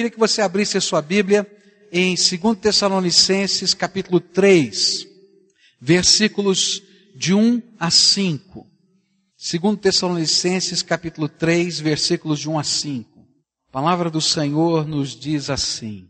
queria 0.00 0.10
que 0.10 0.18
você 0.18 0.40
abrisse 0.40 0.78
a 0.78 0.80
sua 0.80 1.02
Bíblia 1.02 1.46
em 1.92 2.14
2 2.14 2.58
Tessalonicenses 2.58 3.74
capítulo 3.74 4.18
3, 4.18 5.06
versículos 5.78 6.82
de 7.14 7.34
1 7.34 7.60
a 7.78 7.90
5. 7.90 8.66
2 9.60 9.78
Tessalonicenses 9.78 10.82
capítulo 10.82 11.28
3, 11.28 11.80
versículos 11.80 12.40
de 12.40 12.48
1 12.48 12.58
a 12.58 12.64
5. 12.64 13.20
A 13.68 13.72
palavra 13.72 14.08
do 14.08 14.22
Senhor 14.22 14.88
nos 14.88 15.14
diz 15.14 15.50
assim: 15.50 16.08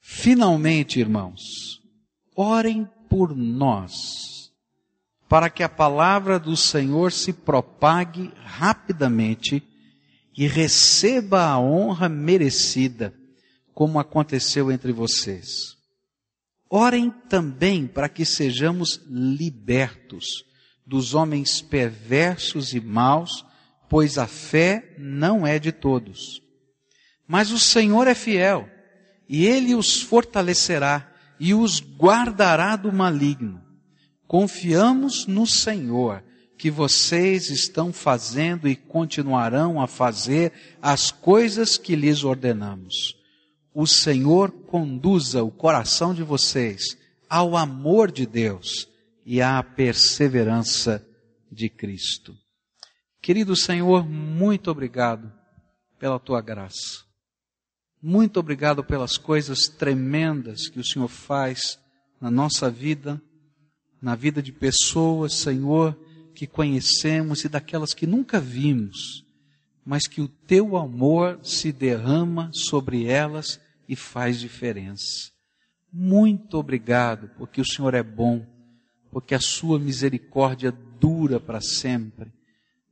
Finalmente, 0.00 0.98
irmãos, 0.98 1.80
orem 2.34 2.90
por 3.08 3.36
nós, 3.36 4.50
para 5.28 5.48
que 5.48 5.62
a 5.62 5.68
palavra 5.68 6.40
do 6.40 6.56
Senhor 6.56 7.12
se 7.12 7.32
propague 7.32 8.32
rapidamente 8.42 9.62
e 10.36 10.46
receba 10.46 11.44
a 11.44 11.58
honra 11.58 12.08
merecida, 12.08 13.14
como 13.72 13.98
aconteceu 13.98 14.70
entre 14.70 14.92
vocês. 14.92 15.76
Orem 16.68 17.10
também 17.28 17.86
para 17.86 18.08
que 18.08 18.24
sejamos 18.24 19.00
libertos 19.08 20.44
dos 20.86 21.14
homens 21.14 21.62
perversos 21.62 22.74
e 22.74 22.80
maus, 22.80 23.44
pois 23.88 24.18
a 24.18 24.26
fé 24.26 24.94
não 24.98 25.46
é 25.46 25.58
de 25.58 25.72
todos. 25.72 26.42
Mas 27.26 27.50
o 27.50 27.58
Senhor 27.58 28.06
é 28.06 28.14
fiel, 28.14 28.68
e 29.28 29.46
ele 29.46 29.74
os 29.74 30.00
fortalecerá 30.00 31.12
e 31.40 31.54
os 31.54 31.80
guardará 31.80 32.76
do 32.76 32.92
maligno. 32.92 33.62
Confiamos 34.26 35.26
no 35.26 35.46
Senhor 35.46 36.22
que 36.56 36.70
vocês 36.70 37.50
estão 37.50 37.92
fazendo 37.92 38.68
e 38.68 38.74
continuarão 38.74 39.80
a 39.80 39.86
fazer 39.86 40.52
as 40.80 41.10
coisas 41.10 41.76
que 41.76 41.94
lhes 41.94 42.24
ordenamos. 42.24 43.16
O 43.74 43.86
Senhor 43.86 44.50
conduza 44.50 45.42
o 45.42 45.50
coração 45.50 46.14
de 46.14 46.22
vocês 46.22 46.96
ao 47.28 47.56
amor 47.56 48.10
de 48.10 48.24
Deus 48.24 48.88
e 49.24 49.42
à 49.42 49.62
perseverança 49.62 51.06
de 51.50 51.68
Cristo. 51.68 52.34
Querido 53.20 53.56
Senhor, 53.56 54.08
muito 54.08 54.70
obrigado 54.70 55.32
pela 55.98 56.18
tua 56.18 56.40
graça. 56.40 57.04
Muito 58.00 58.38
obrigado 58.38 58.84
pelas 58.84 59.18
coisas 59.18 59.68
tremendas 59.68 60.68
que 60.68 60.78
o 60.78 60.84
Senhor 60.84 61.08
faz 61.08 61.78
na 62.20 62.30
nossa 62.30 62.70
vida, 62.70 63.20
na 64.00 64.14
vida 64.14 64.40
de 64.40 64.52
pessoas, 64.52 65.34
Senhor, 65.34 65.98
que 66.36 66.46
conhecemos 66.46 67.44
e 67.44 67.48
daquelas 67.48 67.94
que 67.94 68.06
nunca 68.06 68.38
vimos, 68.38 69.24
mas 69.82 70.06
que 70.06 70.20
o 70.20 70.28
teu 70.28 70.76
amor 70.76 71.40
se 71.42 71.72
derrama 71.72 72.50
sobre 72.52 73.06
elas 73.06 73.58
e 73.88 73.96
faz 73.96 74.38
diferença. 74.38 75.32
Muito 75.90 76.58
obrigado, 76.58 77.30
porque 77.38 77.58
o 77.58 77.64
Senhor 77.64 77.94
é 77.94 78.02
bom, 78.02 78.44
porque 79.10 79.34
a 79.34 79.40
sua 79.40 79.78
misericórdia 79.78 80.70
dura 81.00 81.40
para 81.40 81.62
sempre. 81.62 82.30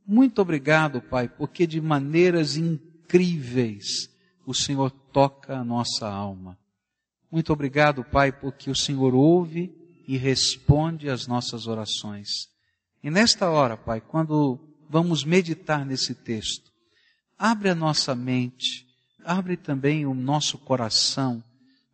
Muito 0.07 0.41
obrigado, 0.41 1.03
Pai, 1.03 1.29
porque 1.29 1.67
de 1.67 1.83
maneiras 1.83 2.57
incríveis 2.57 4.09
o 4.47 4.55
Senhor 4.55 4.91
toca 4.91 5.59
a 5.59 5.65
nossa 5.65 6.09
alma. 6.09 6.59
Muito 7.31 7.53
obrigado, 7.53 8.05
Pai, 8.05 8.33
porque 8.33 8.71
o 8.71 8.77
Senhor 8.77 9.15
ouve 9.15 9.75
e 10.09 10.17
responde 10.17 11.11
às 11.11 11.27
nossas 11.27 11.67
orações. 11.67 12.54
E 13.05 13.11
nesta 13.11 13.51
hora, 13.51 13.77
Pai, 13.77 14.01
quando 14.01 14.59
vamos 14.89 15.25
meditar 15.25 15.85
nesse 15.85 16.15
texto, 16.15 16.73
abre 17.39 17.69
a 17.69 17.75
nossa 17.75 18.15
mente, 18.15 18.87
abre 19.23 19.59
também 19.59 20.07
o 20.07 20.15
nosso 20.15 20.57
coração, 20.57 21.45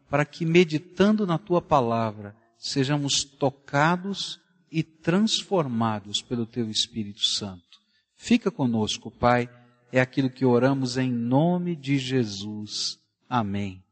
para 0.08 0.25
que 0.25 0.47
meditando 0.47 1.27
na 1.27 1.36
tua 1.36 1.61
palavra, 1.61 2.36
sejamos 2.56 3.25
tocados 3.25 4.39
e 4.70 4.84
transformados 4.84 6.23
pelo 6.23 6.46
teu 6.46 6.70
Espírito 6.70 7.24
Santo. 7.24 7.80
Fica 8.17 8.48
conosco, 8.48 9.11
Pai, 9.11 9.51
é 9.90 10.01
aquilo 10.01 10.30
que 10.30 10.45
oramos 10.45 10.96
em 10.96 11.11
nome 11.11 11.74
de 11.74 11.98
Jesus. 11.98 13.01
Amém 13.29 13.83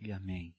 e 0.00 0.12
amém. 0.12 0.54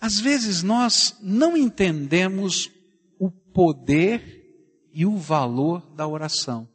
Às 0.00 0.18
vezes 0.18 0.62
nós 0.62 1.14
não 1.20 1.58
entendemos 1.58 2.70
o 3.18 3.30
poder 3.30 4.45
e 4.96 5.04
o 5.04 5.18
valor 5.18 5.82
da 5.94 6.08
oração. 6.08 6.66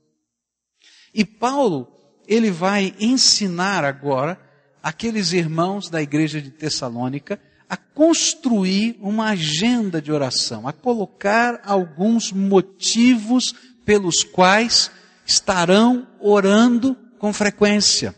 E 1.11 1.25
Paulo, 1.25 1.91
ele 2.27 2.51
vai 2.51 2.93
ensinar 2.99 3.83
agora 3.83 4.39
aqueles 4.83 5.33
irmãos 5.33 5.89
da 5.89 6.03
igreja 6.03 6.39
de 6.39 6.51
Tessalônica 6.51 7.41
a 7.67 7.75
construir 7.75 8.95
uma 9.01 9.29
agenda 9.29 9.99
de 9.99 10.11
oração, 10.11 10.67
a 10.67 10.71
colocar 10.71 11.61
alguns 11.65 12.31
motivos 12.31 13.55
pelos 13.83 14.23
quais 14.23 14.91
estarão 15.25 16.07
orando 16.19 16.95
com 17.17 17.33
frequência, 17.33 18.13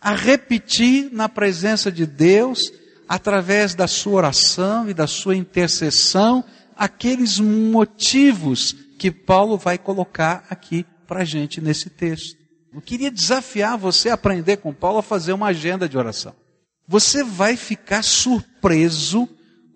a 0.00 0.16
repetir 0.16 1.10
na 1.12 1.28
presença 1.28 1.92
de 1.92 2.06
Deus, 2.06 2.72
através 3.08 3.72
da 3.72 3.86
sua 3.86 4.14
oração 4.14 4.90
e 4.90 4.94
da 4.94 5.06
sua 5.06 5.36
intercessão, 5.36 6.44
aqueles 6.80 7.38
motivos 7.38 8.74
que 8.98 9.10
Paulo 9.10 9.58
vai 9.58 9.76
colocar 9.76 10.46
aqui 10.48 10.86
para 11.06 11.20
a 11.20 11.24
gente 11.26 11.60
nesse 11.60 11.90
texto. 11.90 12.38
Eu 12.72 12.80
queria 12.80 13.10
desafiar 13.10 13.76
você 13.76 14.08
a 14.08 14.14
aprender 14.14 14.56
com 14.56 14.72
Paulo 14.72 14.96
a 14.96 15.02
fazer 15.02 15.34
uma 15.34 15.48
agenda 15.48 15.86
de 15.86 15.98
oração. 15.98 16.34
Você 16.88 17.22
vai 17.22 17.54
ficar 17.54 18.02
surpreso 18.02 19.28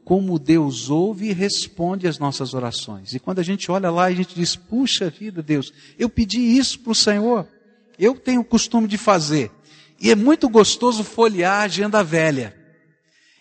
como 0.02 0.38
Deus 0.38 0.88
ouve 0.88 1.28
e 1.28 1.34
responde 1.34 2.08
às 2.08 2.18
nossas 2.18 2.54
orações. 2.54 3.12
E 3.12 3.18
quando 3.18 3.38
a 3.38 3.42
gente 3.42 3.70
olha 3.70 3.90
lá, 3.90 4.04
a 4.04 4.12
gente 4.12 4.34
diz: 4.34 4.56
Puxa 4.56 5.10
vida, 5.10 5.42
Deus, 5.42 5.74
eu 5.98 6.08
pedi 6.08 6.38
isso 6.38 6.80
para 6.80 6.92
o 6.92 6.94
Senhor. 6.94 7.46
Eu 7.98 8.14
tenho 8.14 8.40
o 8.40 8.44
costume 8.44 8.88
de 8.88 8.96
fazer. 8.96 9.50
E 10.00 10.10
é 10.10 10.14
muito 10.14 10.48
gostoso 10.48 11.04
folhear 11.04 11.60
a 11.60 11.64
agenda 11.64 12.02
velha. 12.02 12.63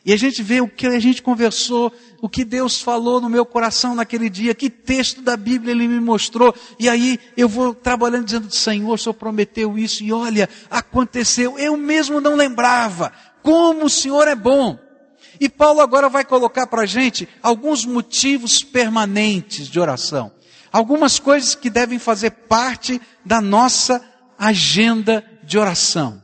E 0.06 0.12
a 0.12 0.18
gente 0.18 0.44
vê 0.44 0.60
o 0.60 0.68
que 0.68 0.86
a 0.86 1.00
gente 1.00 1.22
conversou, 1.22 1.92
o 2.22 2.28
que 2.28 2.44
Deus 2.44 2.82
falou 2.82 3.22
no 3.22 3.30
meu 3.30 3.46
coração 3.46 3.96
naquele 3.96 4.30
dia, 4.30 4.54
que 4.54 4.70
texto 4.70 5.22
da 5.22 5.38
Bíblia 5.38 5.72
Ele 5.72 5.88
me 5.88 6.00
mostrou. 6.02 6.54
E 6.78 6.90
aí 6.90 7.18
eu 7.38 7.48
vou 7.48 7.74
trabalhando 7.74 8.26
dizendo, 8.26 8.54
Senhor, 8.54 8.94
o 8.94 8.98
Senhor 8.98 9.14
prometeu 9.14 9.78
isso, 9.78 10.04
e 10.04 10.12
olha, 10.12 10.50
aconteceu. 10.70 11.58
Eu 11.58 11.78
mesmo 11.78 12.20
não 12.20 12.36
lembrava. 12.36 13.14
Como 13.42 13.86
o 13.86 13.90
Senhor 13.90 14.28
é 14.28 14.36
bom. 14.36 14.78
E 15.40 15.48
Paulo 15.48 15.80
agora 15.80 16.10
vai 16.10 16.26
colocar 16.26 16.68
para 16.68 16.82
a 16.82 16.86
gente 16.86 17.28
alguns 17.42 17.86
motivos 17.86 18.62
permanentes 18.62 19.68
de 19.68 19.80
oração. 19.80 20.34
Algumas 20.70 21.18
coisas 21.18 21.56
que 21.56 21.70
devem 21.70 21.98
fazer 21.98 22.32
parte 22.32 23.00
da 23.24 23.40
nossa 23.40 24.04
agenda 24.38 25.24
de 25.44 25.58
oração 25.58 26.23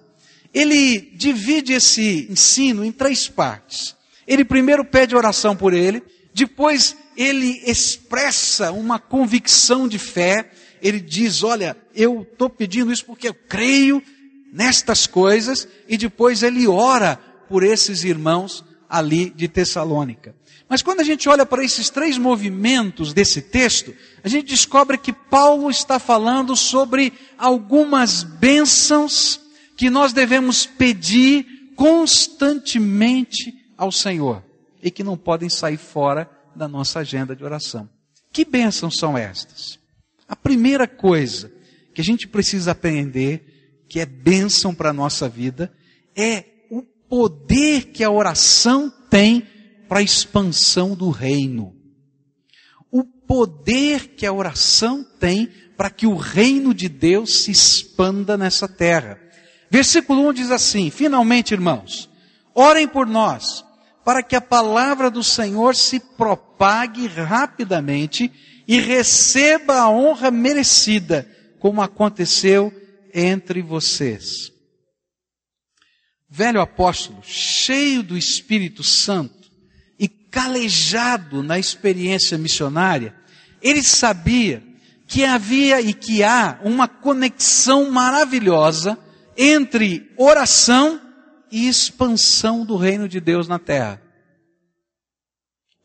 ele 0.53 0.99
divide 1.15 1.73
esse 1.73 2.27
ensino 2.29 2.83
em 2.83 2.91
três 2.91 3.27
partes. 3.27 3.95
Ele 4.27 4.43
primeiro 4.43 4.85
pede 4.85 5.15
oração 5.15 5.55
por 5.55 5.73
ele, 5.73 6.03
depois 6.33 6.95
ele 7.17 7.61
expressa 7.65 8.71
uma 8.71 8.99
convicção 8.99 9.87
de 9.87 9.99
fé, 9.99 10.51
ele 10.81 10.99
diz: 10.99 11.43
Olha, 11.43 11.75
eu 11.93 12.21
estou 12.21 12.49
pedindo 12.49 12.91
isso 12.91 13.05
porque 13.05 13.27
eu 13.27 13.33
creio 13.33 14.01
nestas 14.51 15.05
coisas, 15.05 15.67
e 15.87 15.97
depois 15.97 16.43
ele 16.43 16.67
ora 16.67 17.17
por 17.47 17.63
esses 17.63 18.03
irmãos 18.03 18.63
ali 18.87 19.29
de 19.29 19.47
Tessalônica. 19.47 20.35
Mas 20.67 20.83
quando 20.83 20.99
a 20.99 21.03
gente 21.03 21.27
olha 21.27 21.45
para 21.45 21.63
esses 21.63 21.89
três 21.89 22.17
movimentos 22.17 23.11
desse 23.11 23.41
texto, 23.41 23.93
a 24.23 24.27
gente 24.27 24.47
descobre 24.47 24.97
que 24.99 25.11
Paulo 25.11 25.69
está 25.69 25.97
falando 25.97 26.55
sobre 26.55 27.11
algumas 27.37 28.21
bênçãos 28.21 29.48
que 29.79 29.89
nós 29.89 30.11
devemos 30.11 30.65
pedir 30.65 31.71
constantemente 31.73 33.53
ao 33.77 33.93
Senhor 33.93 34.43
e 34.83 34.91
que 34.91 35.05
não 35.05 35.17
podem 35.17 35.47
sair 35.49 35.77
fora 35.77 36.29
da 36.53 36.67
nossa 36.67 36.99
agenda 36.99 37.33
de 37.33 37.45
oração. 37.45 37.89
Que 38.29 38.43
bênçãos 38.43 38.97
são 38.97 39.17
estas? 39.17 39.79
A 40.27 40.35
primeira 40.35 40.85
coisa 40.85 41.49
que 41.95 42.01
a 42.01 42.03
gente 42.03 42.27
precisa 42.27 42.71
aprender, 42.71 43.85
que 43.87 44.01
é 44.01 44.05
bênção 44.05 44.75
para 44.75 44.89
a 44.89 44.93
nossa 44.93 45.29
vida, 45.29 45.71
é 46.13 46.43
o 46.69 46.83
poder 47.07 47.85
que 47.85 48.03
a 48.03 48.11
oração 48.11 48.91
tem 49.09 49.47
para 49.87 49.99
a 49.99 50.03
expansão 50.03 50.93
do 50.93 51.09
reino. 51.09 51.73
O 52.91 53.05
poder 53.05 54.09
que 54.09 54.25
a 54.25 54.33
oração 54.33 55.05
tem 55.17 55.47
para 55.77 55.89
que 55.89 56.05
o 56.05 56.17
reino 56.17 56.73
de 56.73 56.89
Deus 56.89 57.43
se 57.43 57.51
expanda 57.51 58.37
nessa 58.37 58.67
terra. 58.67 59.17
Versículo 59.69 60.27
1 60.29 60.33
diz 60.33 60.51
assim: 60.51 60.89
Finalmente, 60.89 61.53
irmãos, 61.53 62.09
orem 62.53 62.87
por 62.87 63.05
nós, 63.05 63.63
para 64.03 64.23
que 64.23 64.35
a 64.35 64.41
palavra 64.41 65.11
do 65.11 65.23
Senhor 65.23 65.75
se 65.75 65.99
propague 65.99 67.07
rapidamente 67.07 68.31
e 68.67 68.79
receba 68.79 69.79
a 69.79 69.89
honra 69.89 70.31
merecida, 70.31 71.27
como 71.59 71.81
aconteceu 71.81 72.73
entre 73.13 73.61
vocês. 73.61 74.51
velho 76.29 76.61
apóstolo, 76.61 77.21
cheio 77.23 78.03
do 78.03 78.15
Espírito 78.15 78.83
Santo 78.83 79.49
e 79.99 80.07
calejado 80.07 81.41
na 81.41 81.57
experiência 81.57 82.37
missionária, 82.37 83.15
ele 83.61 83.81
sabia 83.81 84.63
que 85.07 85.25
havia 85.25 85.81
e 85.81 85.91
que 85.91 86.23
há 86.23 86.59
uma 86.63 86.87
conexão 86.87 87.89
maravilhosa 87.89 88.95
entre 89.41 90.11
oração 90.17 91.01
e 91.49 91.69
expansão 91.69 92.65
do 92.65 92.75
reino 92.75 93.07
de 93.07 93.21
Deus 93.21 93.47
na 93.47 93.57
terra. 93.57 94.01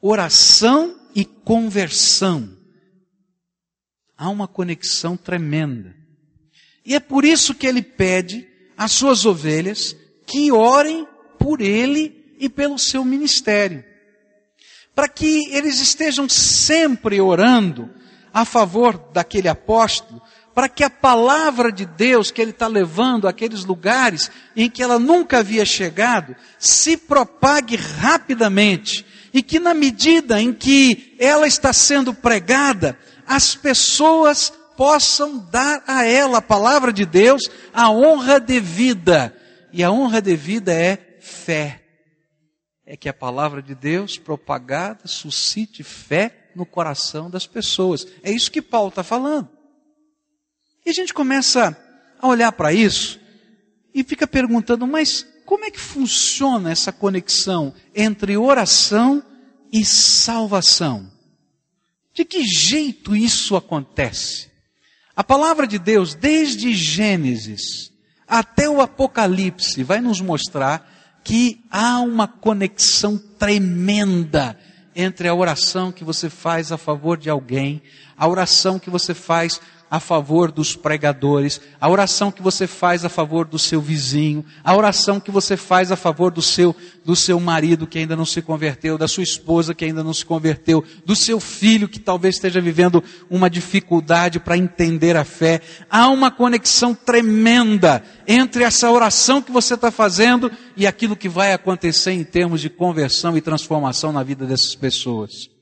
Oração 0.02 0.98
e 1.14 1.24
conversão. 1.24 2.58
Há 4.18 4.28
uma 4.28 4.48
conexão 4.48 5.16
tremenda. 5.16 5.94
E 6.84 6.96
é 6.96 7.00
por 7.00 7.24
isso 7.24 7.54
que 7.54 7.68
ele 7.68 7.80
pede 7.80 8.44
às 8.76 8.90
suas 8.90 9.24
ovelhas 9.24 9.96
que 10.26 10.50
orem 10.50 11.06
por 11.38 11.60
ele 11.60 12.34
e 12.40 12.48
pelo 12.48 12.76
seu 12.76 13.04
ministério. 13.04 13.84
Para 14.96 15.08
que 15.08 15.48
eles 15.54 15.78
estejam 15.78 16.28
sempre 16.28 17.20
orando 17.20 17.88
a 18.32 18.44
favor 18.44 18.98
daquele 19.12 19.48
apóstolo, 19.48 20.20
para 20.54 20.68
que 20.68 20.84
a 20.84 20.90
palavra 20.90 21.72
de 21.72 21.84
Deus 21.84 22.30
que 22.30 22.40
ele 22.40 22.52
está 22.52 22.68
levando 22.68 23.26
àqueles 23.26 23.64
lugares 23.64 24.30
em 24.54 24.70
que 24.70 24.82
ela 24.82 24.98
nunca 24.98 25.38
havia 25.38 25.64
chegado, 25.64 26.36
se 26.58 26.96
propague 26.96 27.76
rapidamente 27.76 29.04
e 29.32 29.42
que 29.42 29.58
na 29.58 29.74
medida 29.74 30.40
em 30.40 30.52
que 30.52 31.16
ela 31.18 31.46
está 31.46 31.72
sendo 31.72 32.14
pregada, 32.14 32.96
as 33.26 33.56
pessoas 33.56 34.52
possam 34.76 35.38
dar 35.50 35.82
a 35.86 36.04
ela, 36.04 36.38
a 36.38 36.42
palavra 36.42 36.92
de 36.92 37.04
Deus, 37.04 37.42
a 37.72 37.90
honra 37.90 38.38
devida. 38.38 39.36
E 39.72 39.82
a 39.82 39.90
honra 39.90 40.20
devida 40.20 40.72
é 40.72 41.18
fé. 41.20 41.82
É 42.86 42.96
que 42.96 43.08
a 43.08 43.14
palavra 43.14 43.60
de 43.60 43.74
Deus 43.74 44.18
propagada 44.18 45.06
suscite 45.06 45.82
fé 45.82 46.50
no 46.54 46.64
coração 46.64 47.28
das 47.28 47.46
pessoas. 47.46 48.06
É 48.22 48.30
isso 48.30 48.52
que 48.52 48.62
Paulo 48.62 48.90
está 48.90 49.02
falando. 49.02 49.48
E 50.84 50.90
a 50.90 50.92
gente 50.92 51.14
começa 51.14 51.76
a 52.20 52.26
olhar 52.26 52.52
para 52.52 52.72
isso 52.72 53.18
e 53.94 54.02
fica 54.02 54.26
perguntando, 54.26 54.86
mas 54.86 55.26
como 55.46 55.64
é 55.64 55.70
que 55.70 55.80
funciona 55.80 56.70
essa 56.70 56.92
conexão 56.92 57.74
entre 57.94 58.36
oração 58.36 59.22
e 59.72 59.84
salvação? 59.84 61.10
De 62.12 62.24
que 62.24 62.44
jeito 62.44 63.16
isso 63.16 63.56
acontece? 63.56 64.50
A 65.16 65.22
palavra 65.22 65.66
de 65.66 65.78
Deus, 65.78 66.14
desde 66.14 66.72
Gênesis 66.72 67.92
até 68.26 68.68
o 68.68 68.80
Apocalipse, 68.80 69.82
vai 69.82 70.00
nos 70.00 70.20
mostrar 70.20 71.20
que 71.22 71.64
há 71.70 72.00
uma 72.00 72.26
conexão 72.28 73.16
tremenda 73.16 74.58
entre 74.94 75.28
a 75.28 75.34
oração 75.34 75.90
que 75.90 76.04
você 76.04 76.28
faz 76.30 76.70
a 76.70 76.76
favor 76.76 77.16
de 77.16 77.28
alguém, 77.28 77.82
a 78.16 78.28
oração 78.28 78.78
que 78.78 78.90
você 78.90 79.14
faz 79.14 79.60
a 79.94 80.00
favor 80.00 80.50
dos 80.50 80.74
pregadores, 80.74 81.60
a 81.80 81.88
oração 81.88 82.32
que 82.32 82.42
você 82.42 82.66
faz 82.66 83.04
a 83.04 83.08
favor 83.08 83.46
do 83.46 83.60
seu 83.60 83.80
vizinho, 83.80 84.44
a 84.64 84.74
oração 84.74 85.20
que 85.20 85.30
você 85.30 85.56
faz 85.56 85.92
a 85.92 85.96
favor 85.96 86.32
do 86.32 86.42
seu, 86.42 86.74
do 87.04 87.14
seu 87.14 87.38
marido 87.38 87.86
que 87.86 88.00
ainda 88.00 88.16
não 88.16 88.24
se 88.24 88.42
converteu, 88.42 88.98
da 88.98 89.06
sua 89.06 89.22
esposa 89.22 89.72
que 89.72 89.84
ainda 89.84 90.02
não 90.02 90.12
se 90.12 90.26
converteu, 90.26 90.82
do 91.06 91.14
seu 91.14 91.38
filho 91.38 91.88
que 91.88 92.00
talvez 92.00 92.34
esteja 92.34 92.60
vivendo 92.60 93.04
uma 93.30 93.48
dificuldade 93.48 94.40
para 94.40 94.58
entender 94.58 95.16
a 95.16 95.24
fé. 95.24 95.60
Há 95.88 96.08
uma 96.08 96.28
conexão 96.28 96.92
tremenda 96.92 98.02
entre 98.26 98.64
essa 98.64 98.90
oração 98.90 99.40
que 99.40 99.52
você 99.52 99.74
está 99.74 99.92
fazendo 99.92 100.50
e 100.76 100.88
aquilo 100.88 101.14
que 101.14 101.28
vai 101.28 101.52
acontecer 101.52 102.10
em 102.10 102.24
termos 102.24 102.60
de 102.60 102.68
conversão 102.68 103.36
e 103.38 103.40
transformação 103.40 104.12
na 104.12 104.24
vida 104.24 104.44
dessas 104.44 104.74
pessoas. 104.74 105.53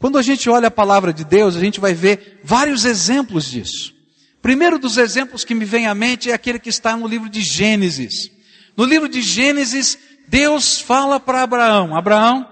Quando 0.00 0.16
a 0.16 0.22
gente 0.22 0.48
olha 0.48 0.68
a 0.68 0.70
palavra 0.70 1.12
de 1.12 1.26
Deus, 1.26 1.54
a 1.54 1.60
gente 1.60 1.78
vai 1.78 1.92
ver 1.92 2.40
vários 2.42 2.86
exemplos 2.86 3.44
disso. 3.44 3.94
Primeiro 4.40 4.78
dos 4.78 4.96
exemplos 4.96 5.44
que 5.44 5.54
me 5.54 5.66
vem 5.66 5.86
à 5.86 5.94
mente 5.94 6.30
é 6.30 6.32
aquele 6.32 6.58
que 6.58 6.70
está 6.70 6.96
no 6.96 7.06
livro 7.06 7.28
de 7.28 7.42
Gênesis. 7.42 8.30
No 8.74 8.86
livro 8.86 9.10
de 9.10 9.20
Gênesis, 9.20 9.98
Deus 10.26 10.80
fala 10.80 11.20
para 11.20 11.42
Abraão: 11.42 11.94
Abraão, 11.94 12.48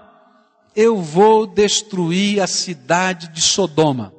eu 0.75 1.01
vou 1.01 1.47
destruir 1.47 2.39
a 2.39 2.45
cidade 2.45 3.29
de 3.29 3.41
Sodoma. 3.41 4.13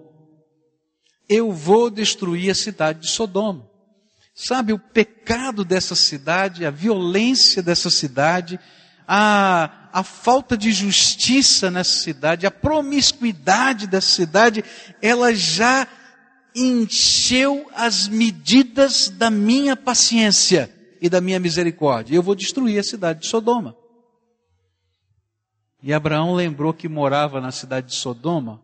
Eu 1.29 1.53
vou 1.53 1.89
destruir 1.89 2.51
a 2.51 2.55
cidade 2.57 3.03
de 3.03 3.07
Sodoma. 3.07 3.65
Sabe, 4.35 4.73
o 4.73 4.79
pecado 4.79 5.65
dessa 5.65 5.95
cidade, 5.95 6.67
a 6.67 6.71
violência 6.71 7.63
dessa 7.63 7.91
cidade, 7.91 8.59
a, 9.07 9.80
a 9.93 10.03
falta 10.03 10.57
de 10.57 10.73
justiça 10.73 11.71
nessa 11.71 12.03
cidade, 12.03 12.47
a 12.47 12.51
promiscuidade 12.51 13.87
dessa 13.87 14.11
cidade, 14.11 14.65
ela 15.01 15.35
já 15.35 15.87
encheu 16.55 17.69
as 17.75 18.09
medidas 18.09 19.09
da 19.09 19.31
minha 19.31 19.77
paciência 19.77 20.75
e 21.01 21.09
da 21.09 21.21
minha 21.21 21.41
misericórdia. 21.41 22.15
Eu 22.15 22.23
vou 22.23 22.35
destruir 22.35 22.79
a 22.79 22.83
cidade 22.83 23.21
de 23.21 23.27
Sodoma. 23.27 23.77
E 25.83 25.93
Abraão 25.93 26.35
lembrou 26.35 26.75
que 26.75 26.89
morava 26.89 27.41
na 27.41 27.51
cidade 27.51 27.89
de 27.89 27.95
Sodoma 27.95 28.63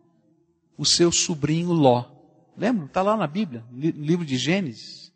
o 0.77 0.85
seu 0.85 1.11
sobrinho 1.11 1.71
Ló. 1.71 2.05
Lembra? 2.55 2.85
Está 2.85 3.01
lá 3.01 3.17
na 3.17 3.27
Bíblia, 3.27 3.63
no 3.71 3.79
livro 3.79 4.25
de 4.25 4.37
Gênesis. 4.37 5.11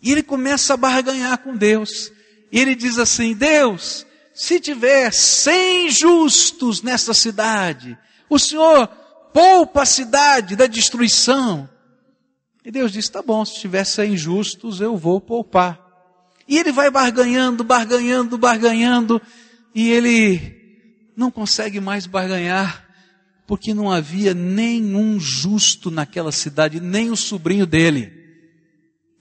E 0.00 0.10
ele 0.10 0.22
começa 0.22 0.74
a 0.74 0.76
barganhar 0.76 1.38
com 1.38 1.56
Deus. 1.56 2.12
E 2.50 2.58
ele 2.58 2.74
diz 2.74 2.98
assim: 2.98 3.34
Deus, 3.34 4.04
se 4.34 4.58
tiver 4.60 5.12
cem 5.12 5.90
justos 5.90 6.82
nesta 6.82 7.12
cidade, 7.12 7.98
o 8.28 8.38
Senhor 8.38 8.86
poupa 9.32 9.82
a 9.82 9.86
cidade 9.86 10.56
da 10.56 10.66
destruição. 10.66 11.68
E 12.64 12.70
Deus 12.70 12.92
disse: 12.92 13.10
tá 13.10 13.22
bom, 13.22 13.44
se 13.44 13.60
tiver 13.60 13.84
cem 13.84 14.16
justos, 14.16 14.80
eu 14.80 14.96
vou 14.96 15.20
poupar. 15.20 15.80
E 16.46 16.58
ele 16.58 16.72
vai 16.72 16.90
barganhando, 16.90 17.62
barganhando, 17.62 18.36
barganhando, 18.36 19.20
e 19.74 19.90
ele 19.90 20.60
não 21.16 21.30
consegue 21.30 21.80
mais 21.80 22.06
barganhar, 22.06 22.86
porque 23.46 23.74
não 23.74 23.90
havia 23.90 24.34
nenhum 24.34 25.20
justo 25.20 25.90
naquela 25.90 26.32
cidade, 26.32 26.80
nem 26.80 27.10
o 27.10 27.16
sobrinho 27.16 27.66
dele. 27.66 28.12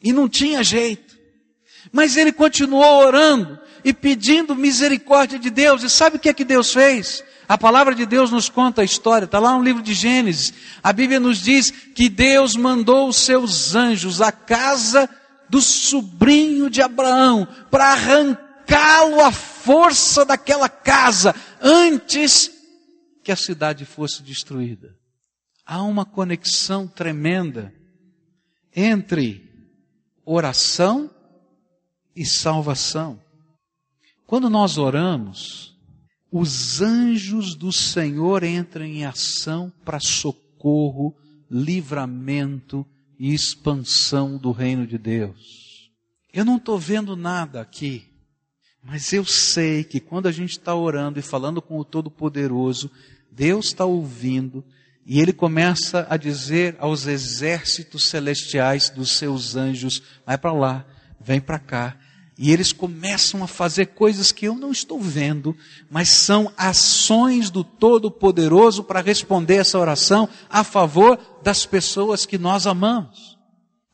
E 0.03 0.11
não 0.11 0.27
tinha 0.27 0.63
jeito. 0.63 1.10
Mas 1.91 2.15
ele 2.15 2.31
continuou 2.31 3.05
orando, 3.05 3.59
e 3.83 3.93
pedindo 3.93 4.55
misericórdia 4.55 5.39
de 5.39 5.49
Deus. 5.49 5.83
E 5.83 5.89
sabe 5.89 6.17
o 6.17 6.19
que 6.19 6.29
é 6.29 6.33
que 6.33 6.45
Deus 6.45 6.73
fez? 6.73 7.23
A 7.47 7.57
palavra 7.57 7.93
de 7.93 8.05
Deus 8.05 8.31
nos 8.31 8.47
conta 8.47 8.81
a 8.81 8.85
história, 8.85 9.25
está 9.25 9.39
lá 9.39 9.57
no 9.57 9.63
livro 9.63 9.81
de 9.81 9.93
Gênesis. 9.93 10.53
A 10.81 10.93
Bíblia 10.93 11.19
nos 11.19 11.39
diz 11.39 11.69
que 11.69 12.07
Deus 12.07 12.55
mandou 12.55 13.09
os 13.09 13.17
seus 13.17 13.75
anjos 13.75 14.21
à 14.21 14.31
casa 14.31 15.09
do 15.49 15.61
sobrinho 15.61 16.69
de 16.69 16.81
Abraão 16.81 17.45
para 17.69 17.91
arrancá-lo 17.91 19.19
à 19.21 19.31
força 19.31 20.23
daquela 20.23 20.69
casa 20.69 21.35
antes 21.61 22.49
que 23.21 23.31
a 23.31 23.35
cidade 23.35 23.83
fosse 23.83 24.23
destruída. 24.23 24.95
Há 25.65 25.83
uma 25.83 26.05
conexão 26.05 26.87
tremenda 26.87 27.73
entre 28.73 29.49
oração 30.25 31.09
e 32.15 32.25
salvação. 32.25 33.19
Quando 34.25 34.49
nós 34.49 34.77
oramos, 34.77 35.75
os 36.31 36.81
anjos 36.81 37.55
do 37.55 37.71
Senhor 37.71 38.43
entram 38.43 38.85
em 38.85 39.05
ação 39.05 39.71
para 39.83 39.99
socorro, 39.99 41.15
livramento 41.49 42.85
e 43.19 43.33
expansão 43.33 44.37
do 44.37 44.51
reino 44.51 44.87
de 44.87 44.97
Deus. 44.97 45.91
Eu 46.33 46.45
não 46.45 46.55
estou 46.55 46.79
vendo 46.79 47.17
nada 47.17 47.59
aqui, 47.59 48.05
mas 48.81 49.11
eu 49.11 49.25
sei 49.25 49.83
que 49.83 49.99
quando 49.99 50.27
a 50.27 50.31
gente 50.31 50.51
está 50.51 50.73
orando 50.73 51.19
e 51.19 51.21
falando 51.21 51.61
com 51.61 51.77
o 51.77 51.83
Todo-Poderoso, 51.83 52.89
Deus 53.29 53.67
está 53.67 53.83
ouvindo 53.85 54.63
e 55.05 55.19
ele 55.19 55.33
começa 55.33 56.07
a 56.09 56.15
dizer 56.15 56.75
aos 56.79 57.05
exércitos 57.05 58.03
celestiais 58.05 58.89
dos 58.89 59.11
seus 59.11 59.55
anjos: 59.55 60.01
vai 60.25 60.37
para 60.37 60.53
lá, 60.53 60.85
vem 61.23 61.39
para 61.39 61.59
cá, 61.59 61.95
e 62.37 62.51
eles 62.51 62.73
começam 62.73 63.43
a 63.43 63.47
fazer 63.47 63.87
coisas 63.87 64.31
que 64.31 64.47
eu 64.47 64.55
não 64.55 64.71
estou 64.71 64.99
vendo, 64.99 65.55
mas 65.89 66.09
são 66.09 66.51
ações 66.57 67.51
do 67.51 67.63
Todo-Poderoso 67.63 68.83
para 68.83 68.99
responder 68.99 69.57
essa 69.57 69.77
oração 69.77 70.27
a 70.49 70.63
favor 70.63 71.19
das 71.43 71.67
pessoas 71.67 72.25
que 72.25 72.39
nós 72.39 72.65
amamos, 72.65 73.37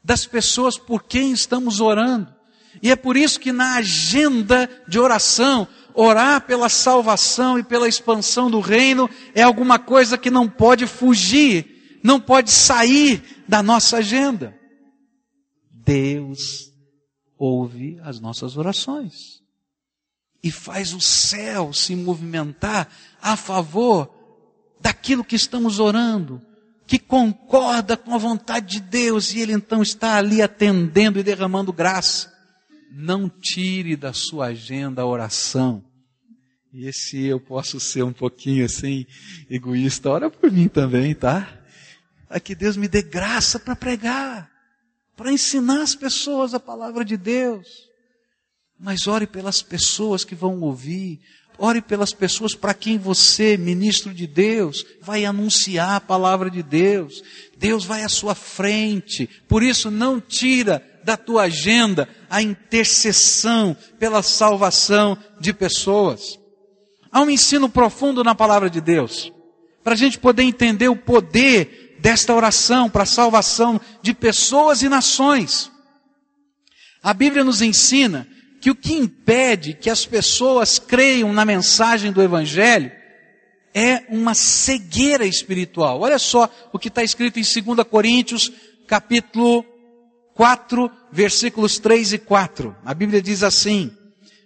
das 0.01 0.25
pessoas 0.25 0.77
por 0.77 1.03
quem 1.03 1.33
estamos 1.33 1.81
orando. 1.81 2.33
E 2.81 2.89
é 2.89 2.95
por 2.95 3.17
isso 3.17 3.39
que 3.39 3.51
na 3.51 3.75
agenda 3.75 4.69
de 4.87 4.97
oração, 4.97 5.67
orar 5.93 6.41
pela 6.41 6.69
salvação 6.69 7.59
e 7.59 7.63
pela 7.63 7.89
expansão 7.89 8.49
do 8.49 8.61
reino 8.61 9.09
é 9.35 9.41
alguma 9.41 9.77
coisa 9.77 10.17
que 10.17 10.29
não 10.29 10.47
pode 10.47 10.87
fugir, 10.87 11.99
não 12.01 12.17
pode 12.17 12.51
sair 12.51 13.43
da 13.45 13.61
nossa 13.61 13.97
agenda. 13.97 14.55
Deus 15.69 16.66
ouve 17.37 17.99
as 18.03 18.19
nossas 18.19 18.57
orações. 18.57 19.41
e 20.43 20.51
faz 20.51 20.93
o 20.93 21.01
céu 21.01 21.73
se 21.73 21.95
movimentar 21.95 22.87
a 23.21 23.35
favor 23.35 24.09
daquilo 24.79 25.23
que 25.23 25.35
estamos 25.35 25.79
orando, 25.79 26.41
que 26.85 26.99
concorda 26.99 27.97
com 27.97 28.13
a 28.13 28.17
vontade 28.17 28.79
de 28.79 28.79
Deus 28.79 29.33
e 29.33 29.39
ele 29.39 29.53
então 29.53 29.81
está 29.81 30.15
ali 30.15 30.41
atendendo 30.41 31.19
e 31.19 31.23
derramando 31.23 31.73
graça. 31.73 32.33
Não 32.91 33.27
tire 33.29 33.95
da 33.95 34.13
sua 34.13 34.47
agenda 34.47 35.01
a 35.01 35.05
oração. 35.05 35.83
E 36.71 36.87
esse 36.87 37.25
eu 37.25 37.39
posso 37.39 37.79
ser 37.79 38.03
um 38.03 38.13
pouquinho 38.13 38.63
assim, 38.63 39.05
egoísta, 39.49 40.09
ora 40.09 40.29
por 40.29 40.51
mim 40.51 40.67
também, 40.67 41.13
tá? 41.13 41.59
A 42.29 42.39
que 42.39 42.53
Deus 42.55 42.77
me 42.77 42.87
dê 42.87 43.01
graça 43.01 43.59
para 43.59 43.75
pregar, 43.75 44.49
para 45.17 45.31
ensinar 45.31 45.81
as 45.81 45.95
pessoas 45.95 46.53
a 46.53 46.59
palavra 46.59 47.03
de 47.03 47.17
Deus. 47.17 47.67
Mas 48.79 49.07
ore 49.07 49.25
pelas 49.25 49.63
pessoas 49.63 50.23
que 50.23 50.35
vão 50.35 50.61
ouvir, 50.61 51.19
ore 51.57 51.81
pelas 51.81 52.13
pessoas 52.13 52.53
para 52.53 52.75
quem 52.75 52.99
você, 52.99 53.57
ministro 53.57 54.13
de 54.13 54.27
Deus, 54.27 54.85
vai 55.01 55.25
anunciar 55.25 55.95
a 55.95 55.99
palavra 55.99 56.51
de 56.51 56.61
Deus. 56.61 57.23
Deus 57.57 57.83
vai 57.83 58.03
à 58.03 58.09
sua 58.09 58.35
frente. 58.35 59.27
Por 59.47 59.63
isso 59.63 59.89
não 59.89 60.21
tira 60.21 60.85
da 61.03 61.17
tua 61.17 61.43
agenda 61.43 62.07
a 62.29 62.39
intercessão 62.39 63.75
pela 63.97 64.21
salvação 64.21 65.17
de 65.39 65.51
pessoas. 65.51 66.37
Há 67.11 67.21
um 67.21 67.29
ensino 67.31 67.67
profundo 67.67 68.23
na 68.23 68.35
palavra 68.35 68.69
de 68.69 68.79
Deus, 68.79 69.31
para 69.83 69.93
a 69.93 69.97
gente 69.97 70.19
poder 70.19 70.43
entender 70.43 70.89
o 70.89 70.95
poder 70.95 71.86
desta 71.99 72.33
oração 72.33 72.89
para 72.89 73.03
a 73.03 73.07
salvação 73.07 73.79
de 74.01 74.13
pessoas 74.13 74.81
e 74.81 74.89
nações. 74.89 75.71
A 77.01 77.13
Bíblia 77.13 77.43
nos 77.43 77.61
ensina 77.61 78.27
que 78.59 78.71
o 78.71 78.75
que 78.75 78.93
impede 78.93 79.73
que 79.73 79.89
as 79.89 80.05
pessoas 80.05 80.79
creiam 80.79 81.31
na 81.31 81.45
mensagem 81.45 82.11
do 82.11 82.21
Evangelho 82.21 82.91
é 83.73 84.03
uma 84.09 84.33
cegueira 84.33 85.25
espiritual. 85.25 86.01
Olha 86.01 86.17
só 86.17 86.49
o 86.73 86.79
que 86.79 86.87
está 86.87 87.03
escrito 87.03 87.39
em 87.39 87.43
2 87.43 87.87
Coríntios, 87.87 88.51
capítulo 88.87 89.63
4, 90.33 90.89
versículos 91.11 91.77
3 91.77 92.13
e 92.13 92.17
4. 92.17 92.75
A 92.83 92.93
Bíblia 92.93 93.21
diz 93.21 93.43
assim: 93.43 93.95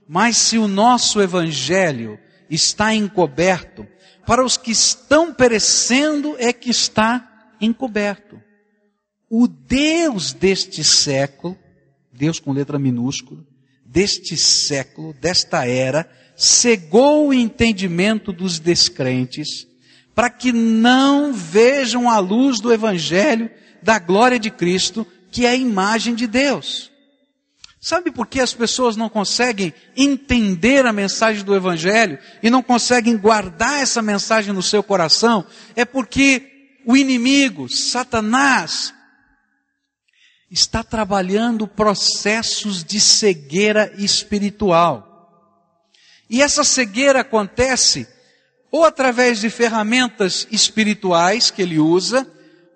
Mas 0.08 0.38
se 0.38 0.58
o 0.58 0.67
nosso 0.67 1.22
Evangelho 1.22 2.20
está 2.50 2.93
encoberto, 2.93 3.88
para 4.25 4.43
os 4.43 4.58
que 4.58 4.72
estão 4.72 5.34
perecendo 5.34 6.36
é 6.38 6.51
que 6.51 6.70
está 6.70 7.30
encoberto. 7.61 8.41
O 9.29 9.47
Deus 9.47 10.33
deste 10.33 10.83
século, 10.83 11.57
Deus 12.11 12.39
com 12.39 12.51
letra 12.51 12.77
minúscula, 12.77 13.45
deste 13.85 14.35
século, 14.35 15.13
desta 15.13 15.65
era, 15.65 16.09
cegou 16.35 17.27
o 17.27 17.33
entendimento 17.33 18.33
dos 18.33 18.59
descrentes, 18.59 19.67
para 20.13 20.29
que 20.29 20.51
não 20.51 21.31
vejam 21.31 22.09
a 22.09 22.19
luz 22.19 22.59
do 22.59 22.73
Evangelho 22.73 23.49
da 23.81 23.99
glória 23.99 24.39
de 24.39 24.49
Cristo, 24.49 25.05
que 25.31 25.45
é 25.45 25.49
a 25.49 25.55
imagem 25.55 26.15
de 26.15 26.27
Deus. 26.27 26.91
Sabe 27.79 28.11
por 28.11 28.27
que 28.27 28.39
as 28.39 28.53
pessoas 28.53 28.95
não 28.95 29.09
conseguem 29.09 29.73
entender 29.97 30.85
a 30.85 30.93
mensagem 30.93 31.43
do 31.43 31.55
Evangelho 31.55 32.19
e 32.43 32.49
não 32.49 32.61
conseguem 32.61 33.17
guardar 33.17 33.81
essa 33.81 34.03
mensagem 34.03 34.53
no 34.53 34.61
seu 34.61 34.83
coração? 34.83 35.43
É 35.75 35.83
porque 35.83 36.50
o 36.85 36.95
inimigo, 36.97 37.69
Satanás, 37.69 38.93
está 40.50 40.83
trabalhando 40.83 41.67
processos 41.67 42.83
de 42.83 43.00
cegueira 43.00 43.93
espiritual. 43.97 45.07
E 46.29 46.41
essa 46.41 46.63
cegueira 46.63 47.21
acontece 47.21 48.07
ou 48.71 48.85
através 48.85 49.39
de 49.41 49.50
ferramentas 49.50 50.47
espirituais 50.50 51.51
que 51.51 51.61
ele 51.61 51.77
usa, 51.77 52.25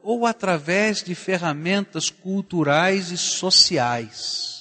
ou 0.04 0.26
através 0.26 1.02
de 1.02 1.16
ferramentas 1.16 2.10
culturais 2.10 3.12
e 3.12 3.18
sociais 3.18 4.56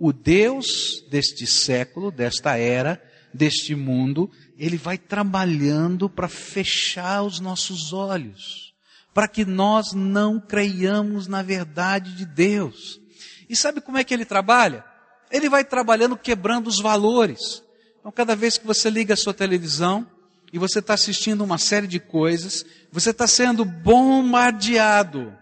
o 0.00 0.14
Deus 0.14 1.04
deste 1.10 1.46
século, 1.46 2.10
desta 2.10 2.56
era, 2.56 3.00
deste 3.34 3.74
mundo, 3.74 4.30
ele 4.60 4.76
vai 4.76 4.98
trabalhando 4.98 6.06
para 6.06 6.28
fechar 6.28 7.22
os 7.22 7.40
nossos 7.40 7.94
olhos, 7.94 8.74
para 9.14 9.26
que 9.26 9.42
nós 9.42 9.94
não 9.94 10.38
creiamos 10.38 11.26
na 11.26 11.42
verdade 11.42 12.14
de 12.14 12.26
Deus. 12.26 13.00
E 13.48 13.56
sabe 13.56 13.80
como 13.80 13.96
é 13.96 14.04
que 14.04 14.12
ele 14.12 14.26
trabalha? 14.26 14.84
Ele 15.30 15.48
vai 15.48 15.64
trabalhando 15.64 16.14
quebrando 16.14 16.66
os 16.66 16.78
valores. 16.78 17.64
Então, 17.98 18.12
cada 18.12 18.36
vez 18.36 18.58
que 18.58 18.66
você 18.66 18.90
liga 18.90 19.14
a 19.14 19.16
sua 19.16 19.32
televisão 19.32 20.06
e 20.52 20.58
você 20.58 20.80
está 20.80 20.92
assistindo 20.92 21.42
uma 21.42 21.56
série 21.56 21.86
de 21.86 21.98
coisas, 21.98 22.62
você 22.92 23.10
está 23.10 23.26
sendo 23.26 23.64
bombardeado 23.64 25.32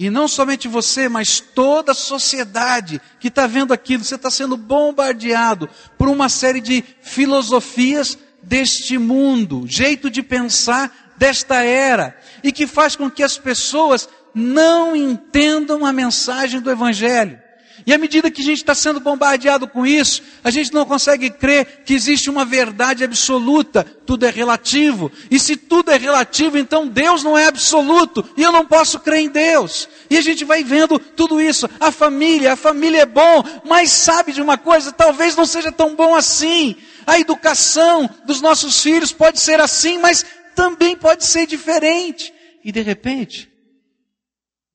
e 0.00 0.10
não 0.10 0.28
somente 0.28 0.68
você, 0.68 1.08
mas 1.08 1.40
toda 1.40 1.90
a 1.90 1.94
sociedade 1.94 3.00
que 3.18 3.26
está 3.26 3.48
vendo 3.48 3.74
aquilo, 3.74 4.04
você 4.04 4.14
está 4.14 4.30
sendo 4.30 4.56
bombardeado 4.56 5.68
por 5.98 6.08
uma 6.08 6.28
série 6.28 6.60
de 6.60 6.84
filosofias 7.02 8.16
deste 8.40 8.96
mundo, 8.96 9.64
jeito 9.66 10.08
de 10.08 10.22
pensar 10.22 11.12
desta 11.16 11.64
era, 11.64 12.16
e 12.44 12.52
que 12.52 12.64
faz 12.64 12.94
com 12.94 13.10
que 13.10 13.24
as 13.24 13.38
pessoas 13.38 14.08
não 14.32 14.94
entendam 14.94 15.84
a 15.84 15.92
mensagem 15.92 16.60
do 16.60 16.70
Evangelho. 16.70 17.40
E 17.88 17.94
à 17.94 17.96
medida 17.96 18.30
que 18.30 18.42
a 18.42 18.44
gente 18.44 18.58
está 18.58 18.74
sendo 18.74 19.00
bombardeado 19.00 19.66
com 19.66 19.86
isso, 19.86 20.22
a 20.44 20.50
gente 20.50 20.74
não 20.74 20.84
consegue 20.84 21.30
crer 21.30 21.84
que 21.86 21.94
existe 21.94 22.28
uma 22.28 22.44
verdade 22.44 23.02
absoluta. 23.02 23.82
Tudo 23.82 24.26
é 24.26 24.30
relativo. 24.30 25.10
E 25.30 25.38
se 25.38 25.56
tudo 25.56 25.90
é 25.90 25.96
relativo, 25.96 26.58
então 26.58 26.86
Deus 26.86 27.22
não 27.22 27.38
é 27.38 27.46
absoluto. 27.46 28.28
E 28.36 28.42
eu 28.42 28.52
não 28.52 28.66
posso 28.66 29.00
crer 29.00 29.20
em 29.20 29.30
Deus. 29.30 29.88
E 30.10 30.18
a 30.18 30.20
gente 30.20 30.44
vai 30.44 30.62
vendo 30.62 30.98
tudo 30.98 31.40
isso. 31.40 31.66
A 31.80 31.90
família, 31.90 32.52
a 32.52 32.56
família 32.56 33.00
é 33.00 33.06
bom, 33.06 33.42
mas 33.64 33.90
sabe 33.90 34.32
de 34.32 34.42
uma 34.42 34.58
coisa? 34.58 34.92
Talvez 34.92 35.34
não 35.34 35.46
seja 35.46 35.72
tão 35.72 35.96
bom 35.96 36.14
assim. 36.14 36.76
A 37.06 37.18
educação 37.18 38.06
dos 38.26 38.42
nossos 38.42 38.82
filhos 38.82 39.12
pode 39.12 39.40
ser 39.40 39.62
assim, 39.62 39.96
mas 39.96 40.26
também 40.54 40.94
pode 40.94 41.24
ser 41.24 41.46
diferente. 41.46 42.34
E 42.62 42.70
de 42.70 42.82
repente, 42.82 43.50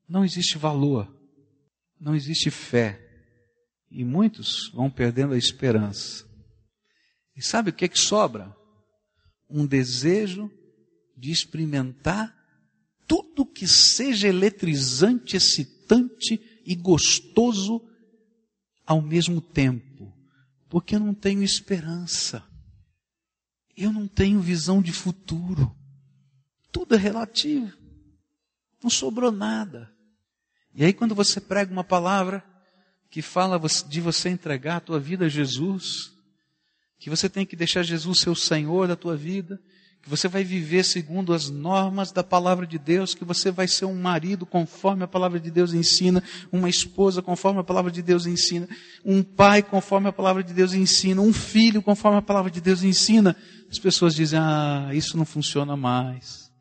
não 0.10 0.26
existe 0.26 0.58
valor, 0.58 1.08
não 2.02 2.16
existe 2.16 2.50
fé, 2.50 3.03
e 3.94 4.04
muitos 4.04 4.72
vão 4.74 4.90
perdendo 4.90 5.34
a 5.34 5.38
esperança. 5.38 6.26
E 7.36 7.42
sabe 7.44 7.70
o 7.70 7.74
que 7.74 7.86
é 7.86 7.88
que 7.88 8.00
sobra? 8.00 8.56
Um 9.48 9.66
desejo 9.66 10.52
de 11.16 11.32
experimentar 11.32 12.36
tudo 13.08 13.46
que 13.46 13.68
seja 13.68 14.28
eletrizante, 14.28 15.38
excitante 15.38 16.42
e 16.66 16.76
gostoso 16.76 17.88
ao 18.86 19.00
mesmo 19.00 19.40
tempo. 19.40 20.12
Porque 20.70 20.96
eu 20.96 21.00
não 21.00 21.14
tenho 21.14 21.44
esperança. 21.44 22.44
Eu 23.78 23.94
não 23.94 24.08
tenho 24.08 24.42
visão 24.42 24.82
de 24.82 24.92
futuro. 24.92 25.76
Tudo 26.72 26.96
é 26.96 26.98
relativo. 26.98 27.78
Não 28.82 28.90
sobrou 28.90 29.32
nada. 29.32 29.92
E 30.74 30.84
aí, 30.84 30.94
quando 30.94 31.14
você 31.14 31.40
prega 31.40 31.72
uma 31.72 31.84
palavra, 31.84 32.44
que 33.14 33.22
fala 33.22 33.62
de 33.88 34.02
você 34.02 34.28
entregar 34.28 34.78
a 34.78 34.80
tua 34.80 35.00
vida 35.00 35.26
a 35.26 35.30
Jesus, 35.30 36.12
que 36.98 37.12
você 37.12 37.30
tem 37.30 37.46
que 37.46 37.56
deixar 37.56 37.84
Jesus 37.84 38.22
ser 38.22 38.32
o 38.32 38.36
Senhor 38.36 38.88
da 38.88 38.96
tua 38.96 39.16
vida, 39.16 39.62
que 40.02 40.10
você 40.10 40.28
vai 40.28 40.44
viver 40.44 40.84
segundo 40.84 41.32
as 41.32 41.48
normas 41.48 42.12
da 42.12 42.24
palavra 42.24 42.66
de 42.66 42.80
Deus, 42.80 43.14
que 43.14 43.24
você 43.24 43.52
vai 43.52 43.68
ser 43.68 43.86
um 43.86 43.94
marido 43.94 44.48
conforme 44.48 45.04
a 45.04 45.08
palavra 45.08 45.40
de 45.40 45.52
Deus 45.52 45.76
ensina, 45.76 46.24
uma 46.52 46.68
esposa 46.68 47.22
conforme 47.22 47.60
a 47.60 47.64
palavra 47.64 47.92
de 47.92 48.02
Deus 48.02 48.26
ensina, 48.26 48.68
um 49.06 49.22
pai 49.22 49.62
conforme 49.62 50.10
a 50.10 50.12
palavra 50.12 50.44
de 50.44 50.52
Deus 50.52 50.74
ensina, 50.74 51.22
um 51.22 51.32
filho 51.32 51.84
conforme 51.84 52.18
a 52.18 52.22
palavra 52.24 52.50
de 52.50 52.62
Deus 52.62 52.82
ensina. 52.82 53.38
As 53.70 53.78
pessoas 53.78 54.16
dizem: 54.16 54.40
"Ah, 54.40 54.90
isso 54.92 55.16
não 55.18 55.26
funciona 55.26 55.78
mais". 55.78 56.52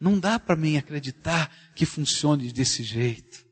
Não 0.00 0.18
dá 0.18 0.36
para 0.36 0.56
mim 0.56 0.76
acreditar 0.76 1.48
que 1.76 1.86
funcione 1.86 2.50
desse 2.50 2.82
jeito. 2.82 3.46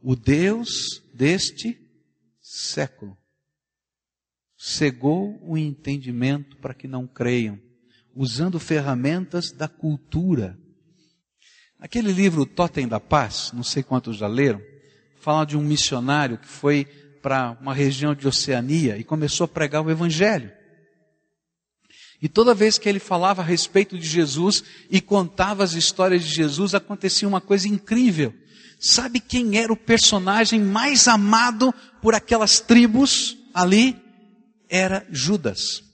O 0.00 0.14
Deus 0.14 1.01
deste 1.12 1.78
século. 2.40 3.16
Cegou 4.56 5.38
o 5.42 5.58
entendimento 5.58 6.56
para 6.58 6.74
que 6.74 6.86
não 6.86 7.06
creiam, 7.06 7.60
usando 8.14 8.60
ferramentas 8.60 9.50
da 9.50 9.68
cultura. 9.68 10.58
Aquele 11.78 12.12
livro 12.12 12.46
Totem 12.46 12.86
da 12.86 13.00
Paz, 13.00 13.50
não 13.52 13.64
sei 13.64 13.82
quantos 13.82 14.16
já 14.16 14.28
leram, 14.28 14.62
fala 15.16 15.44
de 15.44 15.56
um 15.56 15.62
missionário 15.62 16.38
que 16.38 16.46
foi 16.46 16.84
para 17.22 17.56
uma 17.60 17.74
região 17.74 18.14
de 18.14 18.26
Oceania 18.26 18.96
e 18.98 19.04
começou 19.04 19.44
a 19.44 19.48
pregar 19.48 19.84
o 19.84 19.90
Evangelho. 19.90 20.52
E 22.20 22.28
toda 22.28 22.54
vez 22.54 22.78
que 22.78 22.88
ele 22.88 23.00
falava 23.00 23.42
a 23.42 23.44
respeito 23.44 23.98
de 23.98 24.06
Jesus 24.06 24.62
e 24.88 25.00
contava 25.00 25.64
as 25.64 25.72
histórias 25.72 26.22
de 26.22 26.32
Jesus, 26.32 26.72
acontecia 26.72 27.26
uma 27.26 27.40
coisa 27.40 27.66
incrível. 27.66 28.32
Sabe 28.82 29.20
quem 29.20 29.56
era 29.56 29.72
o 29.72 29.76
personagem 29.76 30.60
mais 30.60 31.08
amado 31.08 31.72
por 32.02 32.14
aquelas 32.14 32.60
tribos 32.60 33.38
ali? 33.54 34.02
era 34.72 35.06
Judas. 35.10 35.84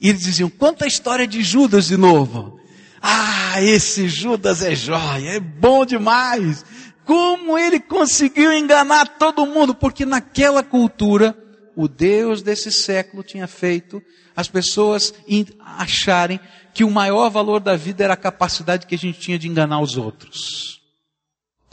E 0.00 0.08
eles 0.08 0.22
diziam, 0.22 0.48
conta 0.48 0.86
a 0.86 0.88
história 0.88 1.26
de 1.26 1.42
Judas 1.42 1.88
de 1.88 1.96
novo. 1.98 2.58
Ah, 3.02 3.62
esse 3.62 4.08
Judas 4.08 4.62
é 4.62 4.74
jóia, 4.74 5.36
é 5.36 5.40
bom 5.40 5.84
demais. 5.84 6.64
Como 7.04 7.58
ele 7.58 7.78
conseguiu 7.78 8.50
enganar 8.50 9.18
todo 9.18 9.44
mundo? 9.44 9.74
Porque 9.74 10.06
naquela 10.06 10.62
cultura, 10.62 11.36
o 11.76 11.86
Deus 11.86 12.40
desse 12.40 12.72
século 12.72 13.22
tinha 13.22 13.46
feito 13.46 14.02
as 14.34 14.48
pessoas 14.48 15.12
acharem 15.60 16.40
que 16.72 16.82
o 16.82 16.90
maior 16.90 17.28
valor 17.28 17.60
da 17.60 17.76
vida 17.76 18.02
era 18.02 18.14
a 18.14 18.16
capacidade 18.16 18.86
que 18.86 18.94
a 18.94 18.98
gente 18.98 19.20
tinha 19.20 19.38
de 19.38 19.46
enganar 19.46 19.80
os 19.80 19.98
outros. 19.98 20.80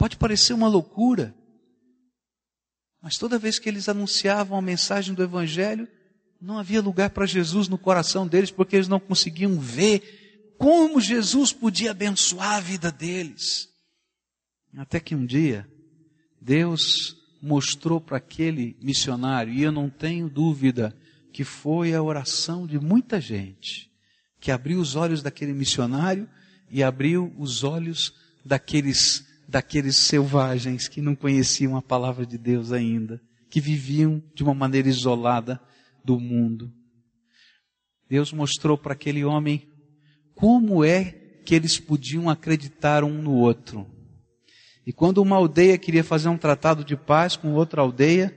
Pode 0.02 0.16
parecer 0.16 0.52
uma 0.52 0.66
loucura, 0.66 1.32
mas 3.00 3.16
toda 3.16 3.38
vez 3.38 3.60
que 3.60 3.68
eles 3.68 3.88
anunciavam 3.88 4.58
a 4.58 4.60
mensagem 4.60 5.14
do 5.14 5.22
Evangelho, 5.22 5.86
não 6.40 6.58
havia 6.58 6.82
lugar 6.82 7.10
para 7.10 7.24
Jesus 7.24 7.68
no 7.68 7.78
coração 7.78 8.26
deles, 8.26 8.50
porque 8.50 8.74
eles 8.74 8.88
não 8.88 8.98
conseguiam 8.98 9.60
ver 9.60 10.56
como 10.58 11.00
Jesus 11.00 11.52
podia 11.52 11.92
abençoar 11.92 12.54
a 12.54 12.60
vida 12.60 12.90
deles. 12.90 13.68
Até 14.76 14.98
que 14.98 15.14
um 15.14 15.24
dia, 15.24 15.70
Deus 16.40 17.16
mostrou 17.40 18.00
para 18.00 18.16
aquele 18.16 18.76
missionário, 18.82 19.52
e 19.52 19.62
eu 19.62 19.70
não 19.70 19.88
tenho 19.88 20.28
dúvida 20.28 20.92
que 21.32 21.44
foi 21.44 21.94
a 21.94 22.02
oração 22.02 22.66
de 22.66 22.76
muita 22.76 23.20
gente, 23.20 23.88
que 24.40 24.50
abriu 24.50 24.80
os 24.80 24.96
olhos 24.96 25.22
daquele 25.22 25.52
missionário 25.52 26.28
e 26.68 26.82
abriu 26.82 27.32
os 27.38 27.62
olhos 27.62 28.12
daqueles, 28.44 29.30
daqueles 29.52 29.98
selvagens 29.98 30.88
que 30.88 31.02
não 31.02 31.14
conheciam 31.14 31.76
a 31.76 31.82
palavra 31.82 32.24
de 32.24 32.38
Deus 32.38 32.72
ainda, 32.72 33.20
que 33.50 33.60
viviam 33.60 34.22
de 34.34 34.42
uma 34.42 34.54
maneira 34.54 34.88
isolada 34.88 35.60
do 36.02 36.18
mundo. 36.18 36.72
Deus 38.08 38.32
mostrou 38.32 38.78
para 38.78 38.94
aquele 38.94 39.22
homem 39.26 39.70
como 40.34 40.82
é 40.82 41.04
que 41.44 41.54
eles 41.54 41.78
podiam 41.78 42.30
acreditar 42.30 43.04
um 43.04 43.20
no 43.20 43.34
outro. 43.34 43.86
E 44.86 44.92
quando 44.92 45.18
uma 45.18 45.36
aldeia 45.36 45.76
queria 45.76 46.02
fazer 46.02 46.30
um 46.30 46.38
tratado 46.38 46.82
de 46.82 46.96
paz 46.96 47.36
com 47.36 47.52
outra 47.52 47.82
aldeia, 47.82 48.34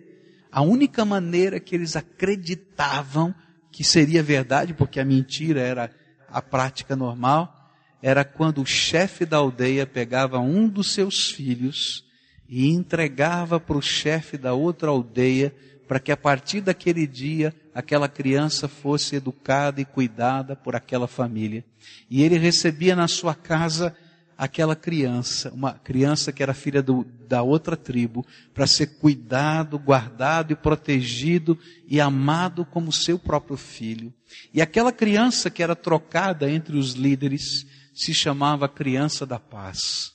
a 0.51 0.61
única 0.61 1.05
maneira 1.05 1.61
que 1.61 1.75
eles 1.75 1.95
acreditavam 1.95 3.33
que 3.71 3.85
seria 3.85 4.21
verdade, 4.21 4.73
porque 4.73 4.99
a 4.99 5.05
mentira 5.05 5.61
era 5.61 5.89
a 6.27 6.41
prática 6.41 6.93
normal, 6.93 7.64
era 8.05 8.23
quando 8.23 8.61
o 8.61 8.65
chefe 8.67 9.25
da 9.25 9.37
aldeia 9.37 9.87
pegava 9.87 10.37
um 10.37 10.69
dos 10.69 10.91
seus 10.91 11.31
filhos 11.31 12.05
e 12.47 12.67
entregava 12.67 13.59
para 13.59 13.75
o 13.75 13.81
chefe 13.81 14.37
da 14.37 14.53
outra 14.53 14.91
aldeia, 14.91 15.51
para 15.87 15.99
que 15.99 16.11
a 16.11 16.17
partir 16.17 16.61
daquele 16.61 17.07
dia 17.07 17.51
aquela 17.73 18.07
criança 18.07 18.67
fosse 18.67 19.15
educada 19.15 19.81
e 19.81 19.85
cuidada 19.85 20.55
por 20.55 20.75
aquela 20.75 21.07
família. 21.07 21.65
E 22.07 22.21
ele 22.21 22.37
recebia 22.37 22.95
na 22.95 23.07
sua 23.07 23.33
casa 23.33 23.95
aquela 24.37 24.75
criança, 24.75 25.51
uma 25.51 25.73
criança 25.73 26.31
que 26.31 26.43
era 26.43 26.53
filha 26.53 26.83
do, 26.83 27.07
da 27.27 27.41
outra 27.41 27.75
tribo, 27.75 28.23
para 28.53 28.67
ser 28.67 28.99
cuidado, 28.99 29.79
guardado 29.79 30.53
e 30.53 30.55
protegido 30.55 31.57
e 31.87 31.99
amado 31.99 32.65
como 32.65 32.93
seu 32.93 33.17
próprio 33.17 33.57
filho. 33.57 34.13
E 34.53 34.61
aquela 34.61 34.91
criança 34.91 35.49
que 35.49 35.63
era 35.63 35.75
trocada 35.75 36.47
entre 36.47 36.77
os 36.77 36.93
líderes 36.93 37.65
se 37.95 38.13
chamava 38.13 38.67
criança 38.67 39.25
da 39.25 39.39
paz. 39.39 40.13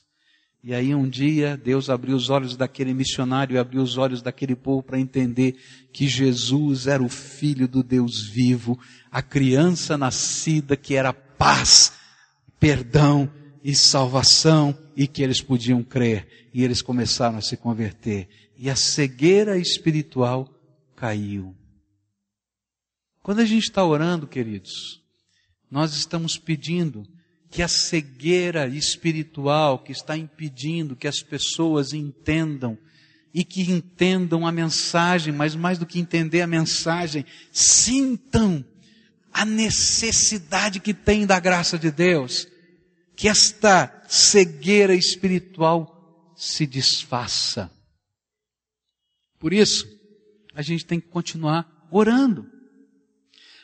E 0.63 0.75
aí 0.75 0.93
um 0.93 1.09
dia 1.09 1.57
Deus 1.57 1.89
abriu 1.89 2.15
os 2.15 2.29
olhos 2.29 2.55
daquele 2.55 2.93
missionário 2.93 3.55
e 3.55 3.57
abriu 3.57 3.81
os 3.81 3.97
olhos 3.97 4.21
daquele 4.21 4.55
povo 4.55 4.83
para 4.83 4.99
entender 4.99 5.57
que 5.91 6.07
Jesus 6.07 6.85
era 6.85 7.01
o 7.01 7.09
filho 7.09 7.67
do 7.67 7.81
Deus 7.81 8.21
vivo, 8.21 8.79
a 9.11 9.23
criança 9.23 9.97
nascida 9.97 10.77
que 10.77 10.93
era 10.93 11.11
paz, 11.11 11.93
perdão 12.59 13.27
e 13.63 13.73
salvação 13.73 14.77
e 14.95 15.07
que 15.07 15.23
eles 15.23 15.41
podiam 15.41 15.83
crer. 15.83 16.49
E 16.53 16.63
eles 16.63 16.83
começaram 16.83 17.39
a 17.39 17.41
se 17.41 17.57
converter. 17.57 18.29
E 18.55 18.69
a 18.69 18.75
cegueira 18.75 19.57
espiritual 19.57 20.47
caiu. 20.95 21.55
Quando 23.23 23.39
a 23.39 23.45
gente 23.45 23.63
está 23.63 23.83
orando, 23.83 24.27
queridos, 24.27 25.01
nós 25.69 25.95
estamos 25.95 26.37
pedindo 26.37 27.03
que 27.51 27.61
a 27.61 27.67
cegueira 27.67 28.65
espiritual 28.65 29.79
que 29.79 29.91
está 29.91 30.17
impedindo 30.17 30.95
que 30.95 31.07
as 31.07 31.21
pessoas 31.21 31.91
entendam 31.91 32.77
e 33.33 33.43
que 33.43 33.69
entendam 33.69 34.47
a 34.47 34.51
mensagem, 34.53 35.33
mas 35.33 35.53
mais 35.53 35.77
do 35.77 35.85
que 35.85 35.99
entender 35.99 36.41
a 36.41 36.47
mensagem, 36.47 37.25
sintam 37.51 38.63
a 39.33 39.43
necessidade 39.43 40.79
que 40.79 40.93
tem 40.93 41.25
da 41.25 41.39
graça 41.41 41.77
de 41.77 41.91
Deus 41.91 42.47
que 43.17 43.27
esta 43.27 44.03
cegueira 44.07 44.95
espiritual 44.95 46.33
se 46.35 46.65
desfaça. 46.65 47.69
Por 49.37 49.53
isso, 49.53 49.85
a 50.55 50.61
gente 50.61 50.85
tem 50.85 50.99
que 50.99 51.07
continuar 51.07 51.87
orando. 51.91 52.49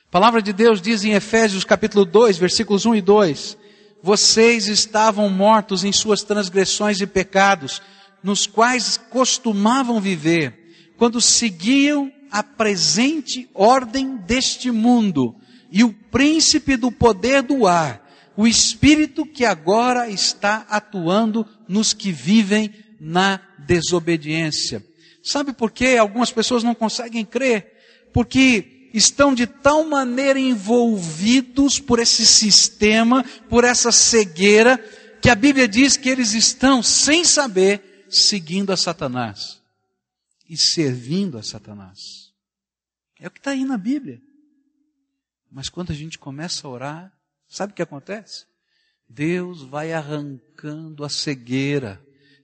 A 0.07 0.11
palavra 0.11 0.41
de 0.41 0.51
Deus 0.51 0.81
diz 0.81 1.03
em 1.03 1.13
Efésios 1.13 1.63
capítulo 1.63 2.05
2, 2.05 2.37
versículos 2.37 2.85
1 2.85 2.95
e 2.95 3.01
2: 3.01 3.57
Vocês 4.01 4.67
estavam 4.67 5.29
mortos 5.29 5.83
em 5.83 5.91
suas 5.91 6.23
transgressões 6.23 7.01
e 7.01 7.07
pecados, 7.07 7.81
nos 8.23 8.45
quais 8.45 8.97
costumavam 8.97 9.99
viver, 9.99 10.93
quando 10.97 11.21
seguiam 11.21 12.11
a 12.31 12.43
presente 12.43 13.49
ordem 13.53 14.17
deste 14.17 14.71
mundo 14.71 15.35
e 15.71 15.83
o 15.83 15.93
príncipe 15.93 16.75
do 16.75 16.91
poder 16.91 17.41
do 17.41 17.65
ar, 17.65 18.05
o 18.35 18.47
Espírito 18.47 19.25
que 19.25 19.43
agora 19.43 20.09
está 20.09 20.65
atuando 20.69 21.45
nos 21.67 21.93
que 21.93 22.11
vivem 22.11 22.71
na 22.99 23.39
desobediência. 23.59 24.85
Sabe 25.23 25.53
por 25.53 25.71
que 25.71 25.97
algumas 25.97 26.31
pessoas 26.31 26.63
não 26.63 26.75
conseguem 26.75 27.25
crer? 27.25 27.73
Porque 28.13 28.76
estão 28.97 29.33
de 29.33 29.45
tal 29.45 29.85
maneira 29.85 30.39
envolvidos 30.39 31.79
por 31.79 31.99
esse 31.99 32.25
sistema, 32.25 33.23
por 33.49 33.63
essa 33.63 33.91
cegueira, 33.91 34.77
que 35.21 35.29
a 35.29 35.35
Bíblia 35.35 35.67
diz 35.67 35.97
que 35.97 36.09
eles 36.09 36.33
estão, 36.33 36.81
sem 36.81 37.23
saber, 37.23 38.05
seguindo 38.09 38.71
a 38.71 38.77
Satanás 38.77 39.61
e 40.49 40.57
servindo 40.57 41.37
a 41.37 41.43
Satanás. 41.43 42.31
É 43.19 43.27
o 43.27 43.31
que 43.31 43.39
está 43.39 43.51
aí 43.51 43.65
na 43.65 43.77
Bíblia. 43.77 44.21
Mas 45.51 45.69
quando 45.69 45.91
a 45.91 45.95
gente 45.95 46.17
começa 46.17 46.67
a 46.67 46.69
orar, 46.69 47.17
Sabe 47.47 47.71
o 47.71 47.75
que 47.75 47.81
acontece? 47.81 48.45
Deus 49.07 49.61
vai 49.61 49.93
arrancando 49.93 51.05
a 51.05 51.09
cegueira. 51.09 52.01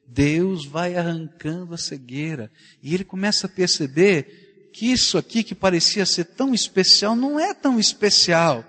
Deus 0.07 0.65
vai 0.65 0.95
arrancando 0.95 1.73
a 1.73 1.77
cegueira. 1.77 2.51
E 2.81 2.93
ele 2.93 3.03
começa 3.03 3.47
a 3.47 3.49
perceber 3.49 4.42
que 4.73 4.91
isso 4.91 5.19
aqui 5.19 5.43
que 5.43 5.53
parecia 5.53 6.05
ser 6.05 6.25
tão 6.25 6.53
especial 6.53 7.15
não 7.15 7.39
é 7.39 7.53
tão 7.53 7.79
especial. 7.79 8.65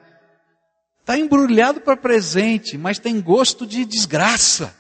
Está 1.00 1.18
embrulhado 1.18 1.80
para 1.80 1.96
presente, 1.96 2.76
mas 2.76 2.98
tem 2.98 3.20
gosto 3.20 3.66
de 3.66 3.84
desgraça. 3.86 4.76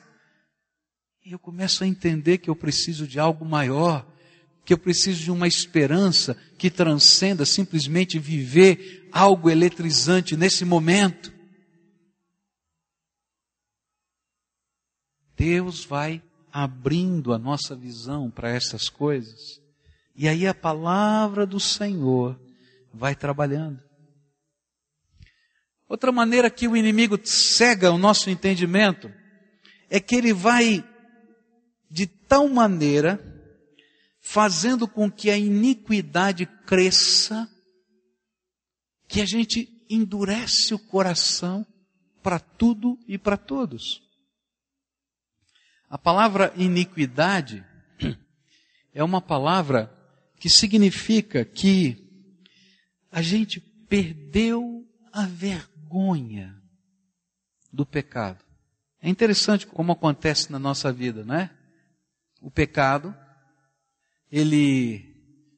E 1.24 1.32
eu 1.32 1.38
começo 1.38 1.82
a 1.82 1.86
entender 1.86 2.38
que 2.38 2.50
eu 2.50 2.54
preciso 2.54 3.06
de 3.06 3.18
algo 3.18 3.44
maior, 3.44 4.06
que 4.66 4.74
eu 4.74 4.78
preciso 4.78 5.22
de 5.22 5.30
uma 5.30 5.48
esperança 5.48 6.36
que 6.58 6.70
transcenda 6.70 7.46
simplesmente 7.46 8.18
viver 8.18 9.08
algo 9.10 9.48
eletrizante 9.48 10.36
nesse 10.36 10.64
momento. 10.64 11.32
Deus 15.34 15.84
vai 15.84 16.22
abrindo 16.52 17.32
a 17.32 17.38
nossa 17.38 17.74
visão 17.74 18.30
para 18.30 18.50
essas 18.50 18.88
coisas. 18.88 19.63
E 20.14 20.28
aí 20.28 20.46
a 20.46 20.54
palavra 20.54 21.44
do 21.44 21.58
Senhor 21.58 22.38
vai 22.92 23.14
trabalhando. 23.16 23.82
Outra 25.88 26.12
maneira 26.12 26.48
que 26.50 26.68
o 26.68 26.76
inimigo 26.76 27.18
cega 27.24 27.90
o 27.90 27.98
nosso 27.98 28.30
entendimento 28.30 29.12
é 29.90 30.00
que 30.00 30.14
ele 30.14 30.32
vai 30.32 30.84
de 31.90 32.06
tal 32.06 32.48
maneira 32.48 33.20
fazendo 34.20 34.88
com 34.88 35.10
que 35.10 35.30
a 35.30 35.36
iniquidade 35.36 36.46
cresça 36.66 37.48
que 39.06 39.20
a 39.20 39.26
gente 39.26 39.68
endurece 39.90 40.72
o 40.74 40.78
coração 40.78 41.66
para 42.22 42.40
tudo 42.40 42.98
e 43.06 43.18
para 43.18 43.36
todos. 43.36 44.02
A 45.90 45.98
palavra 45.98 46.52
iniquidade 46.56 47.64
é 48.94 49.04
uma 49.04 49.20
palavra 49.20 49.92
que 50.44 50.50
significa 50.50 51.42
que 51.42 51.96
a 53.10 53.22
gente 53.22 53.60
perdeu 53.88 54.86
a 55.10 55.24
vergonha 55.24 56.62
do 57.72 57.86
pecado. 57.86 58.44
É 59.00 59.08
interessante 59.08 59.66
como 59.66 59.92
acontece 59.92 60.52
na 60.52 60.58
nossa 60.58 60.92
vida, 60.92 61.24
não 61.24 61.34
é? 61.34 61.50
O 62.42 62.50
pecado, 62.50 63.16
ele 64.30 65.16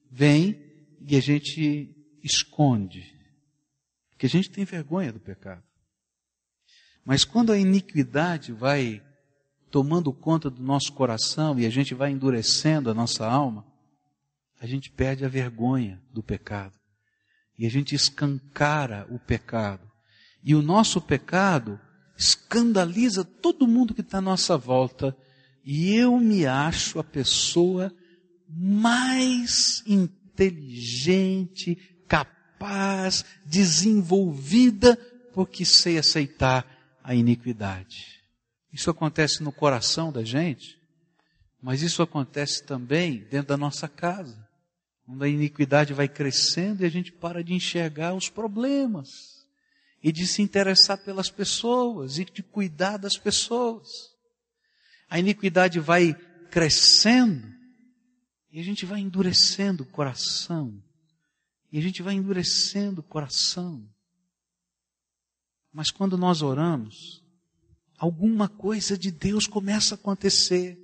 vem 0.09 0.57
e 1.01 1.16
a 1.16 1.20
gente 1.20 1.92
esconde, 2.22 3.12
porque 4.11 4.27
a 4.27 4.31
gente 4.31 4.49
tem 4.51 4.64
vergonha 4.64 5.12
do 5.12 5.18
pecado. 5.18 5.64
Mas 7.05 7.25
quando 7.25 7.51
a 7.51 7.59
iniquidade 7.59 8.53
vai 8.53 9.03
tomando 9.68 10.12
conta 10.12 10.49
do 10.49 10.62
nosso 10.62 10.92
coração 10.92 11.59
e 11.59 11.66
a 11.66 11.70
gente 11.70 11.92
vai 11.92 12.12
endurecendo 12.12 12.88
a 12.88 12.94
nossa 12.94 13.27
alma, 13.27 13.66
a 14.61 14.66
gente 14.66 14.90
perde 14.90 15.25
a 15.25 15.29
vergonha 15.29 16.03
do 16.12 16.23
pecado. 16.23 16.75
E 17.59 17.66
a 17.66 17.71
gente 17.71 17.95
escancara 17.95 19.07
o 19.11 19.19
pecado. 19.19 19.90
E 20.42 20.55
o 20.55 20.62
nosso 20.62 21.01
pecado 21.01 21.81
escandaliza 22.16 23.25
todo 23.25 23.66
mundo 23.66 23.95
que 23.95 24.01
está 24.01 24.19
à 24.19 24.23
nossa 24.23 24.57
volta. 24.57 25.16
E 25.64 25.95
eu 25.95 26.19
me 26.19 26.47
acho 26.47 26.99
a 26.99 27.05
pessoa 27.05 27.92
mais 28.49 29.83
inteligente, 29.87 31.77
capaz, 32.07 33.25
desenvolvida, 33.45 34.97
porque 35.35 35.64
sei 35.64 35.99
aceitar 35.99 36.64
a 37.03 37.14
iniquidade. 37.14 38.16
Isso 38.73 38.90
acontece 38.90 39.42
no 39.42 39.53
coração 39.53 40.12
da 40.12 40.23
gente, 40.23 40.79
mas 41.61 41.83
isso 41.83 42.03
acontece 42.03 42.64
também 42.64 43.27
dentro 43.31 43.49
da 43.49 43.57
nossa 43.57 43.88
casa. 43.88 44.46
Quando 45.07 45.23
a 45.23 45.29
iniquidade 45.29 45.95
vai 45.95 46.09
crescendo 46.09 46.83
e 46.83 46.85
a 46.85 46.88
gente 46.88 47.12
para 47.12 47.42
de 47.42 47.55
enxergar 47.55 48.12
os 48.12 48.29
problemas 48.29 49.47
e 50.03 50.11
de 50.11 50.27
se 50.27 50.42
interessar 50.42 50.99
pelas 50.99 51.31
pessoas 51.31 52.19
e 52.19 52.25
de 52.25 52.42
cuidar 52.42 52.97
das 52.97 53.16
pessoas. 53.16 53.88
A 55.09 55.19
iniquidade 55.19 55.79
vai 55.79 56.12
crescendo 56.51 57.47
e 58.51 58.59
a 58.59 58.64
gente 58.64 58.85
vai 58.85 58.99
endurecendo 58.99 59.85
o 59.85 59.87
coração. 59.87 60.83
E 61.71 61.79
a 61.79 61.83
gente 61.83 62.03
vai 62.03 62.14
endurecendo 62.14 63.01
o 63.01 63.05
coração. 63.05 63.88
Mas 65.73 65.90
quando 65.90 66.19
nós 66.19 66.42
oramos, 66.42 67.23
alguma 67.97 68.49
coisa 68.49 68.99
de 68.99 69.12
Deus 69.12 69.47
começa 69.47 69.95
a 69.95 69.99
acontecer. 69.99 70.79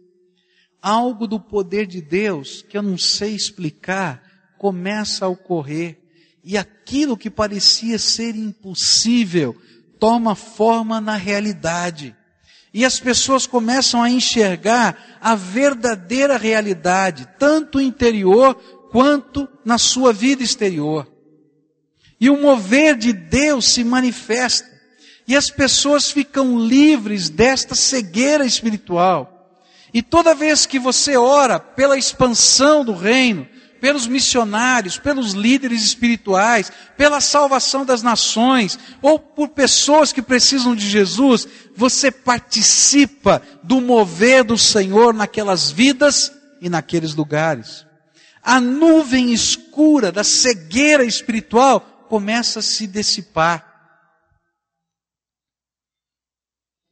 Algo 0.83 1.29
do 1.29 1.39
poder 1.39 1.87
de 1.87 2.03
Deus, 2.03 2.63
que 2.69 2.77
eu 2.77 2.83
não 2.83 2.99
sei 2.99 3.37
explicar, 3.37 4.21
começa 4.59 5.25
a 5.25 5.29
ocorrer. 5.29 5.99
E 6.43 6.59
aquilo 6.59 7.17
que 7.17 7.31
parecia 7.31 7.99
ser 7.99 8.35
impossível 8.35 9.57
toma 10.01 10.35
forma 10.35 11.01
na 11.01 11.15
realidade. 11.15 12.17
E 12.75 12.85
as 12.85 12.99
pessoas 12.99 13.47
começam 13.47 14.03
a 14.03 14.11
enxergar 14.11 15.19
a 15.21 15.37
verdadeira 15.37 16.37
realidade, 16.37 17.29
tanto 17.39 17.81
interior 17.81 18.55
quanto 18.91 19.49
na 19.65 19.79
sua 19.79 20.13
vida 20.13 20.43
exterior. 20.43 21.07
E 22.21 22.31
o 22.31 22.41
mover 22.41 22.97
de 22.97 23.13
Deus 23.13 23.73
se 23.73 23.85
manifesta. 23.85 24.71
E 25.27 25.37
as 25.37 25.51
pessoas 25.51 26.11
ficam 26.11 26.59
livres 26.59 27.29
desta 27.29 27.75
cegueira 27.75 28.45
espiritual. 28.45 29.32
E 29.93 30.03
toda 30.03 30.35
vez 30.35 30.65
que 30.65 30.79
você 30.79 31.17
ora 31.17 31.61
pela 31.61 31.99
expansão 31.99 32.85
do 32.85 32.95
reino, 32.95 33.47
pelos 33.81 34.07
missionários, 34.07 34.97
pelos 34.97 35.33
líderes 35.33 35.83
espirituais, 35.83 36.71
pela 36.97 37.21
salvação 37.21 37.85
das 37.85 38.01
nações, 38.01 38.79
ou 39.03 39.19
por 39.19 39.49
pessoas 39.49 40.13
que 40.13 40.23
precisam 40.23 40.75
de 40.75 40.89
Jesus, 40.89 41.49
você 41.75 42.11
participa 42.11 43.43
do 43.63 43.81
mover 43.81 44.45
do 44.45 44.57
Senhor 44.57 45.13
naquelas 45.13 45.71
vidas 45.71 46.33
e 46.61 46.71
naqueles 46.71 47.15
lugares. 47.15 47.85
A 48.41 48.61
nuvem 48.61 49.33
escura 49.33 50.13
da 50.13 50.23
cegueira 50.25 51.05
espiritual 51.05 51.81
começa 52.09 52.61
a 52.61 52.63
se 52.63 52.87
dissipar. 52.87 53.69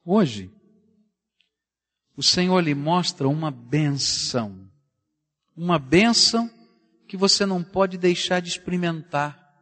Hoje, 0.04 0.50
o 2.20 2.22
Senhor 2.22 2.60
lhe 2.60 2.74
mostra 2.74 3.26
uma 3.26 3.50
benção. 3.50 4.70
Uma 5.56 5.78
benção 5.78 6.50
que 7.08 7.16
você 7.16 7.46
não 7.46 7.64
pode 7.64 7.96
deixar 7.96 8.40
de 8.40 8.50
experimentar. 8.50 9.56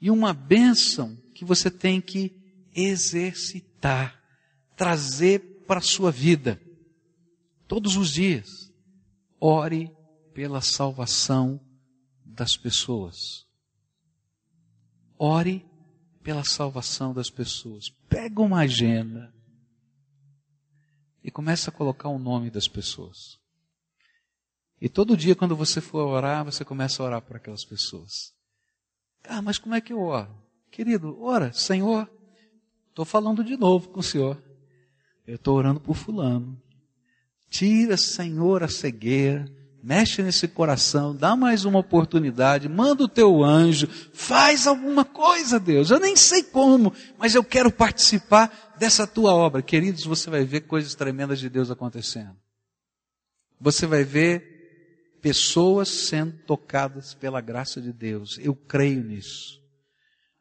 E 0.00 0.10
uma 0.10 0.32
benção 0.32 1.16
que 1.32 1.44
você 1.44 1.70
tem 1.70 2.00
que 2.00 2.36
exercitar, 2.74 4.20
trazer 4.74 5.62
para 5.64 5.78
a 5.78 5.80
sua 5.80 6.10
vida. 6.10 6.60
Todos 7.68 7.96
os 7.96 8.10
dias. 8.10 8.48
Ore 9.40 9.88
pela 10.34 10.60
salvação 10.60 11.60
das 12.24 12.56
pessoas. 12.56 13.46
Ore 15.16 15.64
pela 16.20 16.42
salvação 16.42 17.14
das 17.14 17.30
pessoas. 17.30 17.90
Pega 18.08 18.42
uma 18.42 18.62
agenda 18.62 19.32
e 21.26 21.30
começa 21.32 21.70
a 21.70 21.72
colocar 21.72 22.08
o 22.08 22.20
nome 22.20 22.50
das 22.50 22.68
pessoas. 22.68 23.36
E 24.80 24.88
todo 24.88 25.16
dia, 25.16 25.34
quando 25.34 25.56
você 25.56 25.80
for 25.80 26.06
orar, 26.06 26.44
você 26.44 26.64
começa 26.64 27.02
a 27.02 27.06
orar 27.06 27.20
por 27.20 27.34
aquelas 27.34 27.64
pessoas. 27.64 28.32
Ah, 29.24 29.42
mas 29.42 29.58
como 29.58 29.74
é 29.74 29.80
que 29.80 29.92
eu 29.92 29.98
oro? 29.98 30.32
Querido, 30.70 31.20
ora, 31.20 31.52
Senhor, 31.52 32.08
estou 32.90 33.04
falando 33.04 33.42
de 33.42 33.56
novo 33.56 33.88
com 33.88 33.98
o 33.98 34.04
Senhor. 34.04 34.40
Eu 35.26 35.34
estou 35.34 35.56
orando 35.56 35.80
por 35.80 35.96
fulano. 35.96 36.62
Tira, 37.50 37.96
Senhor, 37.96 38.62
a 38.62 38.68
cegueira 38.68 39.52
mexe 39.86 40.20
nesse 40.20 40.48
coração, 40.48 41.14
dá 41.14 41.36
mais 41.36 41.64
uma 41.64 41.78
oportunidade, 41.78 42.68
manda 42.68 43.04
o 43.04 43.08
teu 43.08 43.44
anjo, 43.44 43.86
faz 44.12 44.66
alguma 44.66 45.04
coisa, 45.04 45.60
Deus. 45.60 45.92
Eu 45.92 46.00
nem 46.00 46.16
sei 46.16 46.42
como, 46.42 46.92
mas 47.16 47.36
eu 47.36 47.44
quero 47.44 47.70
participar 47.70 48.74
dessa 48.80 49.06
tua 49.06 49.32
obra. 49.32 49.62
Queridos, 49.62 50.02
você 50.04 50.28
vai 50.28 50.44
ver 50.44 50.62
coisas 50.62 50.96
tremendas 50.96 51.38
de 51.38 51.48
Deus 51.48 51.70
acontecendo. 51.70 52.36
Você 53.60 53.86
vai 53.86 54.02
ver 54.02 55.18
pessoas 55.22 55.88
sendo 55.88 56.36
tocadas 56.38 57.14
pela 57.14 57.40
graça 57.40 57.80
de 57.80 57.92
Deus. 57.92 58.40
Eu 58.42 58.56
creio 58.56 59.04
nisso. 59.04 59.62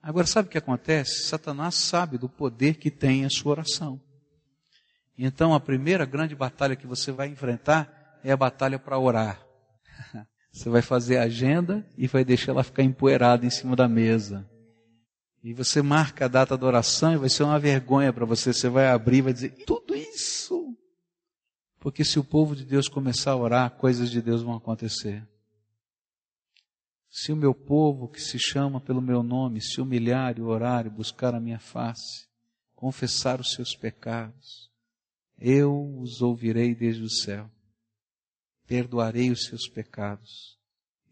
Agora, 0.02 0.26
sabe 0.26 0.48
o 0.48 0.52
que 0.52 0.58
acontece? 0.58 1.28
Satanás 1.28 1.76
sabe 1.76 2.18
do 2.18 2.28
poder 2.28 2.78
que 2.78 2.90
tem 2.90 3.26
a 3.26 3.30
sua 3.30 3.52
oração. 3.52 4.02
Então, 5.16 5.54
a 5.54 5.60
primeira 5.60 6.04
grande 6.04 6.34
batalha 6.34 6.76
que 6.76 6.88
você 6.88 7.12
vai 7.12 7.28
enfrentar 7.28 7.95
é 8.26 8.32
a 8.32 8.38
batalha 8.38 8.80
para 8.80 8.98
orar. 8.98 9.46
Você 10.52 10.68
vai 10.68 10.82
fazer 10.82 11.18
a 11.18 11.24
agenda 11.24 11.88
e 11.96 12.08
vai 12.08 12.26
deixar 12.26 12.54
ela 12.54 12.64
ficar 12.64 12.82
empoeirada 12.82 13.46
em 13.46 13.52
cima 13.52 13.76
da 13.76 13.88
mesa. 13.88 14.50
E 15.44 15.54
você 15.54 15.80
marca 15.80 16.26
a 16.26 16.28
data 16.28 16.58
da 16.58 16.66
oração 16.66 17.14
e 17.14 17.18
vai 17.18 17.30
ser 17.30 17.44
uma 17.44 17.60
vergonha 17.60 18.12
para 18.12 18.26
você. 18.26 18.52
Você 18.52 18.68
vai 18.68 18.88
abrir 18.88 19.18
e 19.18 19.22
vai 19.22 19.34
dizer, 19.34 19.50
tudo 19.64 19.94
isso. 19.94 20.76
Porque 21.80 22.04
se 22.04 22.18
o 22.18 22.24
povo 22.24 22.56
de 22.56 22.66
Deus 22.66 22.88
começar 22.88 23.34
a 23.34 23.36
orar, 23.36 23.70
coisas 23.78 24.10
de 24.10 24.24
Deus 24.24 24.42
vão 24.42 24.56
acontecer. 24.56 25.24
Se 27.12 27.32
o 27.32 27.36
meu 27.36 27.54
povo, 27.54 28.08
que 28.08 28.20
se 28.20 28.40
chama 28.40 28.82
pelo 28.82 29.02
meu 29.02 29.22
nome, 29.22 29.62
se 29.62 29.80
humilhar 29.80 30.40
e 30.40 30.42
orar 30.42 30.88
e 30.88 30.90
buscar 30.90 31.36
a 31.36 31.40
minha 31.40 31.60
face, 31.60 32.28
confessar 32.74 33.40
os 33.40 33.54
seus 33.54 33.76
pecados, 33.76 34.72
eu 35.38 36.00
os 36.00 36.24
ouvirei 36.24 36.74
desde 36.74 37.04
o 37.04 37.10
céu 37.10 37.52
perdoarei 38.68 39.32
os 39.32 39.46
seus 39.46 39.68
pecados 39.68 40.58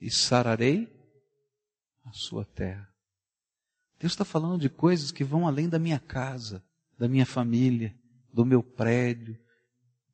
e 0.02 0.10
sararei 0.12 0.92
a 2.06 2.12
sua 2.12 2.46
terra. 2.46 2.90
Deus 4.00 4.14
está 4.14 4.26
falando 4.26 4.60
de 4.60 4.70
coisas 4.70 5.12
que 5.12 5.24
vão 5.24 5.48
além 5.48 5.70
da 5.70 5.80
minha 5.80 6.00
casa, 6.00 6.64
da 6.98 7.08
minha 7.08 7.26
família, 7.26 7.96
do 8.34 8.46
meu 8.46 8.62
prédio, 8.62 9.38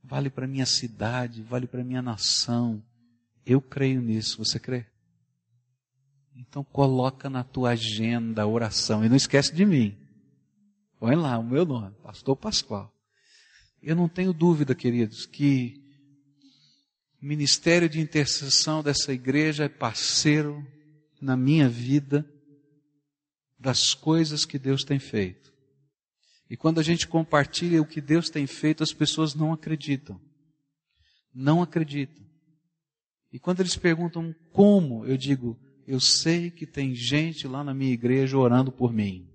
vale 0.04 0.30
para 0.30 0.47
minha 0.47 0.65
cidade, 0.65 1.41
vale 1.41 1.65
para 1.65 1.84
minha 1.84 2.02
nação. 2.02 2.84
Eu 3.45 3.62
creio 3.62 4.02
nisso, 4.02 4.38
você 4.38 4.60
crê? 4.60 4.86
Então 6.36 6.63
coloca 6.63 7.30
na 7.30 7.43
tua 7.43 7.71
agenda 7.71 8.43
a 8.43 8.47
oração 8.47 9.04
e 9.04 9.10
não 9.10 9.15
esquece 9.15 9.54
de 9.54 9.65
mim. 9.65 9.97
Põe 10.99 11.15
lá 11.15 11.38
o 11.38 11.43
meu 11.43 11.65
nome, 11.65 11.95
Pastor 12.04 12.36
Pascoal. 12.36 12.93
Eu 13.82 13.95
não 13.95 14.10
tenho 14.10 14.34
dúvida, 14.34 14.75
queridos, 14.75 15.25
que 15.25 15.79
o 17.22 17.26
ministério 17.26 17.90
de 17.90 18.00
intercessão 18.00 18.82
dessa 18.82 19.12
igreja 19.12 19.66
é 19.66 19.70
parceiro 19.70 20.66
na 21.22 21.36
minha 21.36 21.68
vida 21.68 22.26
das 23.60 23.94
coisas 23.94 24.46
que 24.46 24.58
Deus 24.58 24.84
tem 24.86 25.00
feito. 25.00 25.54
E 26.50 26.56
quando 26.56 26.80
a 26.80 26.84
gente 26.84 27.08
compartilha 27.08 27.82
o 27.82 27.86
que 27.86 28.00
Deus 28.00 28.30
tem 28.30 28.48
feito, 28.48 28.82
as 28.82 28.94
pessoas 28.94 29.36
não 29.36 29.52
acreditam. 29.52 30.20
Não 31.34 31.62
acreditam. 31.62 32.26
E 33.32 33.38
quando 33.38 33.60
eles 33.60 33.76
perguntam 33.76 34.34
como, 34.52 35.06
eu 35.06 35.18
digo, 35.18 35.60
eu 35.86 36.00
sei 36.00 36.50
que 36.50 36.66
tem 36.66 36.96
gente 36.96 37.48
lá 37.48 37.64
na 37.64 37.74
minha 37.74 37.94
igreja 37.94 38.38
orando 38.38 38.72
por 38.72 38.94
mim. 38.94 39.30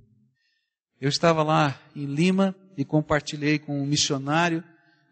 Eu 1.00 1.08
estava 1.08 1.42
lá 1.42 1.80
em 1.94 2.06
Lima 2.06 2.56
e 2.76 2.84
compartilhei 2.84 3.58
com 3.58 3.80
um 3.80 3.86
missionário 3.86 4.64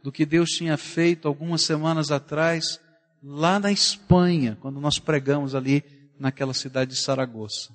do 0.03 0.11
que 0.11 0.27
Deus 0.27 0.51
tinha 0.51 0.77
feito 0.77 1.29
algumas 1.29 1.63
semanas 1.63 2.11
atrás, 2.11 2.81
lá 3.23 3.59
na 3.59 3.71
Espanha, 3.71 4.59
quando 4.61 4.81
nós 4.81 4.99
pregamos 4.99 5.55
ali 5.55 5.85
naquela 6.19 6.53
cidade 6.53 6.93
de 6.93 7.01
Saragoça. 7.01 7.75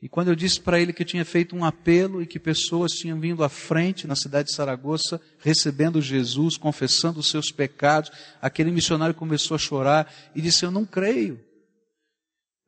E 0.00 0.08
quando 0.08 0.28
eu 0.28 0.36
disse 0.36 0.60
para 0.60 0.78
ele 0.78 0.92
que 0.92 1.04
tinha 1.04 1.24
feito 1.24 1.56
um 1.56 1.64
apelo 1.64 2.20
e 2.20 2.26
que 2.26 2.38
pessoas 2.38 2.92
tinham 2.92 3.18
vindo 3.18 3.42
à 3.42 3.48
frente 3.48 4.06
na 4.06 4.14
cidade 4.14 4.48
de 4.48 4.54
Saragoça, 4.54 5.20
recebendo 5.38 6.02
Jesus, 6.02 6.58
confessando 6.58 7.18
os 7.18 7.30
seus 7.30 7.50
pecados, 7.50 8.10
aquele 8.40 8.70
missionário 8.70 9.14
começou 9.14 9.54
a 9.54 9.58
chorar 9.58 10.12
e 10.34 10.42
disse: 10.42 10.64
Eu 10.64 10.70
não 10.70 10.84
creio. 10.84 11.42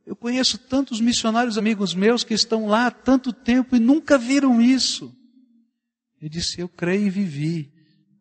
Eu 0.06 0.16
conheço 0.16 0.56
tantos 0.56 1.02
missionários 1.02 1.58
amigos 1.58 1.94
meus 1.94 2.24
que 2.24 2.32
estão 2.32 2.66
lá 2.66 2.86
há 2.86 2.90
tanto 2.90 3.30
tempo 3.30 3.76
e 3.76 3.78
nunca 3.78 4.16
viram 4.16 4.58
isso. 4.58 5.14
Ele 6.18 6.30
disse: 6.30 6.60
Eu 6.60 6.68
creio 6.68 7.06
e 7.06 7.10
vivi. 7.10 7.77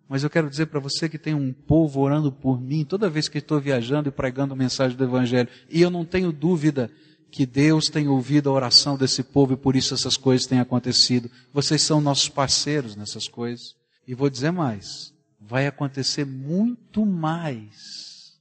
Mas 0.10 0.24
eu 0.24 0.30
quero 0.30 0.50
dizer 0.50 0.68
para 0.68 0.80
você 0.80 1.10
que 1.10 1.18
tem 1.18 1.34
um 1.34 1.52
povo 1.52 2.00
orando 2.00 2.32
por 2.32 2.62
mim 2.62 2.86
toda 2.86 3.10
vez 3.10 3.28
que 3.28 3.40
estou 3.40 3.60
viajando 3.60 4.08
e 4.08 4.12
pregando 4.12 4.56
mensagem 4.56 4.98
do 4.98 5.04
Evangelho. 5.04 5.50
E 5.70 5.82
eu 5.82 5.90
não 5.90 6.06
tenho 6.06 6.32
dúvida 6.32 6.90
que 7.30 7.46
Deus 7.46 7.88
tem 7.88 8.08
ouvido 8.08 8.50
a 8.50 8.54
oração 8.54 8.98
desse 8.98 9.22
povo 9.22 9.54
e 9.54 9.58
por 9.58 9.76
isso 9.76 9.94
essas 9.94 10.16
coisas 10.16 10.48
têm 10.48 10.60
acontecido. 10.60 11.30
Vocês 11.54 11.82
são 11.82 12.00
nossos 12.00 12.30
parceiros 12.30 12.96
nessas 12.96 13.28
coisas. 13.28 13.76
E 14.08 14.16
vou 14.16 14.30
dizer 14.30 14.52
mais: 14.52 15.14
vai 15.40 15.68
acontecer 15.68 16.26
muito 16.26 17.06
mais. 17.06 18.38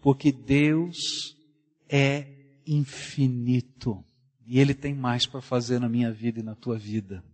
Porque 0.00 0.30
Deus 0.30 1.36
é 1.88 2.26
infinito. 2.66 4.04
E 4.46 4.60
Ele 4.60 4.74
tem 4.74 4.94
mais 4.94 5.26
para 5.26 5.40
fazer 5.40 5.80
na 5.80 5.88
minha 5.88 6.12
vida 6.12 6.40
e 6.40 6.42
na 6.42 6.54
tua 6.54 6.78
vida. 6.78 7.24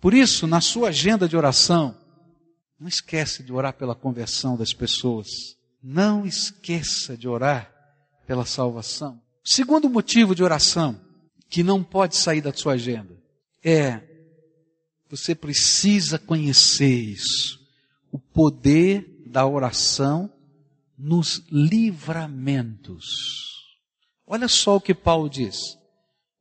Por 0.00 0.12
isso, 0.12 0.46
na 0.46 0.60
sua 0.60 0.88
agenda 0.88 1.28
de 1.28 1.36
oração, 1.36 1.96
não 2.78 2.88
esqueça 2.88 3.42
de 3.42 3.52
orar 3.52 3.74
pela 3.74 3.94
conversão 3.94 4.56
das 4.56 4.72
pessoas. 4.72 5.28
Não 5.82 6.26
esqueça 6.26 7.16
de 7.16 7.28
orar 7.28 7.72
pela 8.26 8.44
salvação. 8.44 9.20
Segundo 9.44 9.88
motivo 9.88 10.34
de 10.34 10.42
oração, 10.42 11.00
que 11.48 11.62
não 11.62 11.84
pode 11.84 12.16
sair 12.16 12.40
da 12.40 12.52
sua 12.52 12.74
agenda, 12.74 13.16
é 13.62 14.00
você 15.08 15.34
precisa 15.34 16.18
conhecer 16.18 16.94
isso. 16.94 17.60
O 18.10 18.18
poder 18.18 19.22
da 19.26 19.46
oração 19.46 20.32
nos 20.96 21.44
livramentos. 21.50 23.04
Olha 24.26 24.48
só 24.48 24.76
o 24.76 24.80
que 24.80 24.94
Paulo 24.94 25.28
diz. 25.28 25.78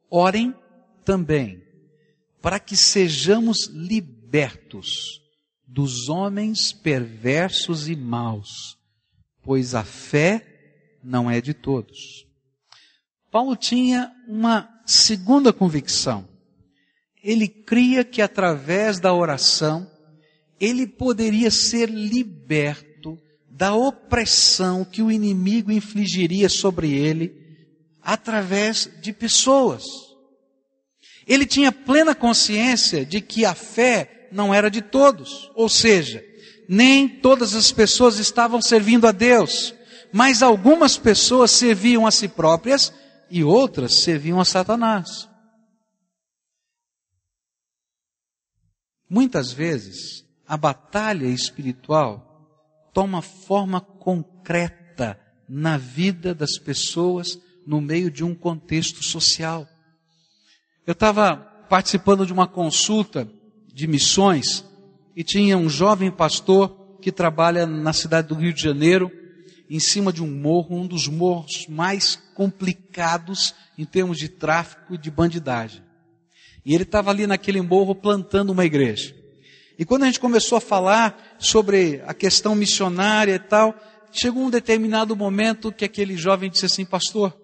Orem 0.09 0.55
também 1.03 1.61
para 2.41 2.59
que 2.59 2.75
sejamos 2.75 3.67
libertos 3.67 5.22
dos 5.73 6.07
homens 6.07 6.71
perversos 6.71 7.89
e 7.89 7.95
maus, 7.95 8.77
pois 9.41 9.73
a 9.73 9.83
fé 9.83 10.45
não 11.03 11.31
é 11.31 11.41
de 11.41 11.51
todos. 11.51 12.27
Paulo 13.31 13.55
tinha 13.55 14.11
uma 14.27 14.69
segunda 14.85 15.51
convicção. 15.51 16.29
Ele 17.23 17.47
cria 17.47 18.03
que 18.03 18.21
através 18.21 18.99
da 18.99 19.11
oração 19.11 19.89
ele 20.59 20.85
poderia 20.85 21.49
ser 21.49 21.89
liberto 21.89 23.17
da 23.49 23.73
opressão 23.73 24.85
que 24.85 25.01
o 25.01 25.11
inimigo 25.11 25.71
infligiria 25.71 26.49
sobre 26.49 26.91
ele 26.91 27.33
através 27.99 28.87
de 29.01 29.11
pessoas. 29.11 29.83
Ele 31.25 31.47
tinha 31.47 31.71
plena 31.71 32.13
consciência 32.13 33.03
de 33.03 33.19
que 33.19 33.43
a 33.43 33.55
fé 33.55 34.22
não 34.33 34.53
era 34.53 34.69
de 34.69 34.81
todos, 34.81 35.51
ou 35.55 35.69
seja, 35.69 36.23
nem 36.67 37.07
todas 37.07 37.55
as 37.55 37.71
pessoas 37.71 38.17
estavam 38.17 38.61
servindo 38.61 39.07
a 39.07 39.11
Deus, 39.11 39.73
mas 40.11 40.41
algumas 40.41 40.97
pessoas 40.97 41.51
serviam 41.51 42.05
a 42.05 42.11
si 42.11 42.27
próprias 42.27 42.93
e 43.29 43.43
outras 43.43 43.95
serviam 43.95 44.39
a 44.39 44.45
Satanás. 44.45 45.29
Muitas 49.09 49.51
vezes, 49.51 50.25
a 50.47 50.57
batalha 50.57 51.27
espiritual 51.27 52.89
toma 52.93 53.21
forma 53.21 53.79
concreta 53.79 55.19
na 55.47 55.77
vida 55.77 56.33
das 56.33 56.57
pessoas 56.57 57.39
no 57.65 57.79
meio 57.79 58.09
de 58.09 58.23
um 58.23 58.33
contexto 58.33 59.03
social. 59.03 59.67
Eu 60.85 60.93
estava 60.93 61.37
participando 61.69 62.25
de 62.25 62.33
uma 62.33 62.47
consulta 62.47 63.27
de 63.73 63.87
missões 63.87 64.63
e 65.15 65.23
tinha 65.23 65.57
um 65.57 65.67
jovem 65.67 66.11
pastor 66.11 66.97
que 67.01 67.11
trabalha 67.11 67.65
na 67.65 67.91
cidade 67.91 68.27
do 68.27 68.35
Rio 68.35 68.53
de 68.53 68.61
Janeiro 68.61 69.11
em 69.69 69.79
cima 69.79 70.13
de 70.13 70.21
um 70.21 70.29
morro, 70.29 70.77
um 70.77 70.85
dos 70.85 71.07
morros 71.07 71.65
mais 71.67 72.15
complicados 72.35 73.55
em 73.77 73.85
termos 73.85 74.17
de 74.17 74.29
tráfico 74.29 74.93
e 74.93 74.97
de 74.97 75.09
bandidagem. 75.09 75.81
E 76.65 76.73
ele 76.73 76.83
estava 76.83 77.09
ali 77.09 77.25
naquele 77.25 77.61
morro 77.61 77.95
plantando 77.95 78.51
uma 78.51 78.65
igreja. 78.65 79.15
E 79.77 79.83
quando 79.83 80.03
a 80.03 80.05
gente 80.05 80.19
começou 80.19 80.57
a 80.57 80.61
falar 80.61 81.35
sobre 81.39 82.01
a 82.05 82.13
questão 82.13 82.53
missionária 82.53 83.33
e 83.33 83.39
tal, 83.39 83.75
chegou 84.11 84.43
um 84.43 84.49
determinado 84.49 85.15
momento 85.15 85.71
que 85.71 85.83
aquele 85.83 86.15
jovem 86.15 86.49
disse 86.49 86.67
assim, 86.67 86.85
pastor, 86.85 87.35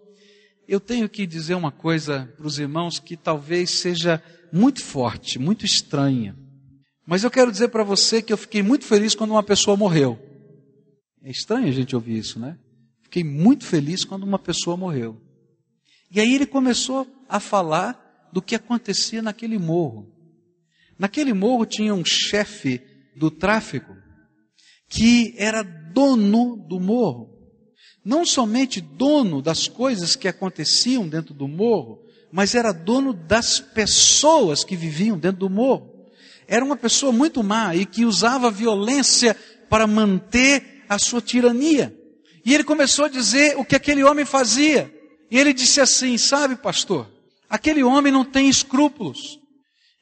eu 0.67 0.79
tenho 0.79 1.09
que 1.09 1.25
dizer 1.25 1.55
uma 1.55 1.71
coisa 1.71 2.31
para 2.37 2.45
os 2.45 2.59
irmãos 2.59 2.99
que 2.99 3.17
talvez 3.17 3.71
seja 3.71 4.21
muito 4.51 4.83
forte, 4.83 5.39
muito 5.39 5.65
estranha. 5.65 6.35
Mas 7.05 7.23
eu 7.23 7.31
quero 7.31 7.51
dizer 7.51 7.69
para 7.69 7.83
você 7.83 8.21
que 8.21 8.31
eu 8.31 8.37
fiquei 8.37 8.61
muito 8.61 8.85
feliz 8.85 9.15
quando 9.15 9.31
uma 9.31 9.43
pessoa 9.43 9.75
morreu. 9.75 10.19
É 11.23 11.31
estranho 11.31 11.67
a 11.67 11.71
gente 11.71 11.95
ouvir 11.95 12.17
isso, 12.17 12.39
né? 12.39 12.57
Fiquei 13.01 13.23
muito 13.23 13.65
feliz 13.65 14.05
quando 14.05 14.23
uma 14.23 14.37
pessoa 14.37 14.77
morreu. 14.77 15.19
E 16.11 16.19
aí 16.19 16.35
ele 16.35 16.45
começou 16.45 17.07
a 17.27 17.39
falar 17.39 18.29
do 18.31 18.41
que 18.41 18.55
acontecia 18.55 19.21
naquele 19.21 19.57
morro. 19.57 20.13
Naquele 20.97 21.33
morro 21.33 21.65
tinha 21.65 21.93
um 21.93 22.03
chefe 22.05 22.81
do 23.15 23.31
tráfico 23.31 23.95
que 24.87 25.33
era 25.37 25.63
dono 25.63 26.55
do 26.55 26.79
morro. 26.79 27.37
Não 28.03 28.25
somente 28.25 28.81
dono 28.81 29.41
das 29.41 29.67
coisas 29.67 30.15
que 30.15 30.27
aconteciam 30.27 31.07
dentro 31.07 31.33
do 31.33 31.47
morro, 31.47 32.03
mas 32.31 32.55
era 32.55 32.71
dono 32.71 33.13
das 33.13 33.59
pessoas 33.59 34.63
que 34.63 34.75
viviam 34.75 35.17
dentro 35.17 35.39
do 35.39 35.49
morro. 35.49 35.89
Era 36.47 36.63
uma 36.63 36.75
pessoa 36.75 37.11
muito 37.11 37.43
má 37.43 37.75
e 37.75 37.85
que 37.85 38.05
usava 38.05 38.49
violência 38.51 39.35
para 39.69 39.85
manter 39.85 40.83
a 40.89 40.97
sua 40.97 41.21
tirania. 41.21 41.95
E 42.43 42.53
ele 42.53 42.63
começou 42.63 43.05
a 43.05 43.09
dizer 43.09 43.57
o 43.57 43.65
que 43.65 43.75
aquele 43.75 44.03
homem 44.03 44.25
fazia. 44.25 44.93
E 45.29 45.37
ele 45.37 45.53
disse 45.53 45.79
assim: 45.79 46.17
Sabe, 46.17 46.55
pastor, 46.55 47.07
aquele 47.49 47.83
homem 47.83 48.11
não 48.11 48.25
tem 48.25 48.49
escrúpulos. 48.49 49.38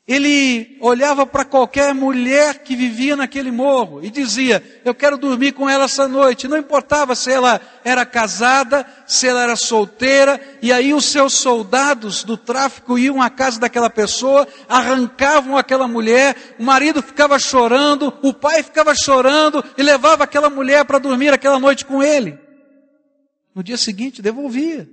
Ele 0.07 0.77
olhava 0.79 1.27
para 1.27 1.43
qualquer 1.43 1.93
mulher 1.93 2.59
que 2.59 2.77
vivia 2.77 3.17
naquele 3.17 3.51
morro 3.51 4.01
e 4.01 4.09
dizia: 4.09 4.63
Eu 4.85 4.95
quero 4.95 5.17
dormir 5.17 5.51
com 5.51 5.69
ela 5.69 5.83
essa 5.83 6.07
noite. 6.07 6.47
Não 6.47 6.57
importava 6.57 7.13
se 7.13 7.29
ela 7.29 7.59
era 7.83 8.05
casada, 8.05 8.87
se 9.05 9.27
ela 9.27 9.41
era 9.41 9.57
solteira, 9.57 10.39
e 10.61 10.71
aí 10.71 10.93
os 10.93 11.03
seus 11.03 11.33
soldados 11.33 12.23
do 12.23 12.37
tráfico 12.37 12.97
iam 12.97 13.21
à 13.21 13.29
casa 13.29 13.59
daquela 13.59 13.89
pessoa, 13.89 14.47
arrancavam 14.69 15.57
aquela 15.57 15.89
mulher, 15.89 16.55
o 16.57 16.63
marido 16.63 17.01
ficava 17.01 17.37
chorando, 17.37 18.13
o 18.23 18.33
pai 18.33 18.63
ficava 18.63 18.95
chorando 18.95 19.61
e 19.77 19.83
levava 19.83 20.23
aquela 20.23 20.49
mulher 20.49 20.85
para 20.85 20.99
dormir 20.99 21.33
aquela 21.33 21.59
noite 21.59 21.83
com 21.83 22.01
ele. 22.01 22.39
No 23.53 23.61
dia 23.61 23.75
seguinte 23.75 24.21
devolvia. 24.21 24.87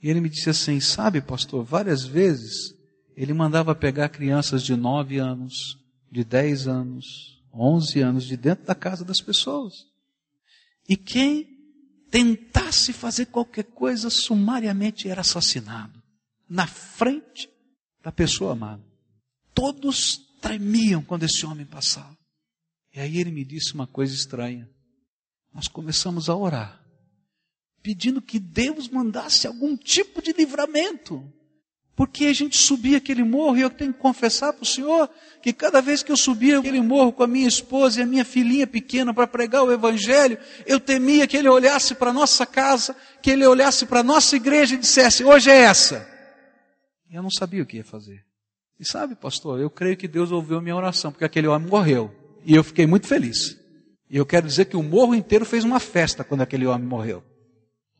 E 0.00 0.08
ele 0.08 0.20
me 0.20 0.28
disse 0.28 0.50
assim: 0.50 0.78
Sabe, 0.78 1.20
pastor, 1.20 1.64
várias 1.64 2.04
vezes 2.04 2.78
ele 3.16 3.32
mandava 3.32 3.74
pegar 3.74 4.08
crianças 4.08 4.62
de 4.62 4.76
9 4.76 5.18
anos, 5.18 5.78
de 6.10 6.24
10 6.24 6.68
anos, 6.68 7.40
11 7.52 8.00
anos 8.00 8.24
de 8.24 8.36
dentro 8.36 8.64
da 8.64 8.74
casa 8.74 9.04
das 9.04 9.20
pessoas. 9.20 9.86
E 10.88 10.96
quem 10.96 11.48
tentasse 12.10 12.92
fazer 12.92 13.26
qualquer 13.26 13.64
coisa 13.64 14.10
sumariamente 14.10 15.08
era 15.08 15.20
assassinado 15.20 16.02
na 16.48 16.66
frente 16.66 17.48
da 18.02 18.10
pessoa 18.10 18.52
amada. 18.52 18.84
Todos 19.54 20.18
tremiam 20.40 21.02
quando 21.02 21.24
esse 21.24 21.46
homem 21.46 21.66
passava. 21.66 22.18
E 22.92 22.98
aí 22.98 23.18
ele 23.18 23.30
me 23.30 23.44
disse 23.44 23.72
uma 23.72 23.86
coisa 23.86 24.14
estranha. 24.14 24.68
Nós 25.54 25.68
começamos 25.68 26.28
a 26.28 26.36
orar, 26.36 26.84
pedindo 27.82 28.22
que 28.22 28.38
Deus 28.38 28.88
mandasse 28.88 29.46
algum 29.46 29.76
tipo 29.76 30.22
de 30.22 30.32
livramento. 30.32 31.32
Porque 31.96 32.26
a 32.26 32.32
gente 32.32 32.56
subia 32.56 32.96
aquele 32.96 33.22
morro 33.22 33.58
e 33.58 33.60
eu 33.60 33.70
tenho 33.70 33.92
que 33.92 33.98
confessar 33.98 34.52
para 34.52 34.62
o 34.62 34.66
Senhor 34.66 35.10
que 35.42 35.52
cada 35.52 35.82
vez 35.82 36.02
que 36.02 36.10
eu 36.10 36.16
subia 36.16 36.58
aquele 36.58 36.80
morro 36.80 37.12
com 37.12 37.22
a 37.22 37.26
minha 37.26 37.48
esposa 37.48 38.00
e 38.00 38.02
a 38.02 38.06
minha 38.06 38.24
filhinha 38.24 38.66
pequena 38.66 39.12
para 39.12 39.26
pregar 39.26 39.64
o 39.64 39.72
Evangelho, 39.72 40.38
eu 40.66 40.80
temia 40.80 41.26
que 41.26 41.36
ele 41.36 41.48
olhasse 41.48 41.94
para 41.94 42.10
a 42.10 42.12
nossa 42.12 42.46
casa, 42.46 42.96
que 43.22 43.30
ele 43.30 43.46
olhasse 43.46 43.84
para 43.86 44.00
a 44.00 44.04
nossa 44.04 44.36
igreja 44.36 44.74
e 44.74 44.78
dissesse: 44.78 45.24
hoje 45.24 45.50
é 45.50 45.58
essa. 45.58 46.08
E 47.10 47.14
eu 47.14 47.22
não 47.22 47.30
sabia 47.30 47.62
o 47.62 47.66
que 47.66 47.78
ia 47.78 47.84
fazer. 47.84 48.24
E 48.78 48.84
sabe, 48.90 49.14
pastor, 49.14 49.60
eu 49.60 49.68
creio 49.68 49.96
que 49.96 50.08
Deus 50.08 50.32
ouviu 50.32 50.56
a 50.56 50.62
minha 50.62 50.76
oração, 50.76 51.12
porque 51.12 51.24
aquele 51.24 51.46
homem 51.46 51.68
morreu. 51.68 52.10
E 52.46 52.54
eu 52.54 52.64
fiquei 52.64 52.86
muito 52.86 53.06
feliz. 53.06 53.58
E 54.08 54.16
eu 54.16 54.24
quero 54.24 54.46
dizer 54.46 54.64
que 54.64 54.76
o 54.76 54.82
morro 54.82 55.14
inteiro 55.14 55.44
fez 55.44 55.64
uma 55.64 55.78
festa 55.78 56.24
quando 56.24 56.40
aquele 56.40 56.66
homem 56.66 56.86
morreu. 56.86 57.22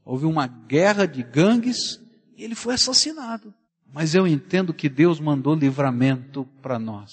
Houve 0.04 0.24
uma 0.24 0.46
guerra 0.46 1.06
de 1.06 1.22
gangues 1.22 2.00
e 2.36 2.42
ele 2.42 2.54
foi 2.54 2.74
assassinado. 2.74 3.54
Mas 3.92 4.14
eu 4.14 4.26
entendo 4.26 4.72
que 4.72 4.88
Deus 4.88 5.18
mandou 5.18 5.54
livramento 5.54 6.46
para 6.62 6.78
nós. 6.78 7.12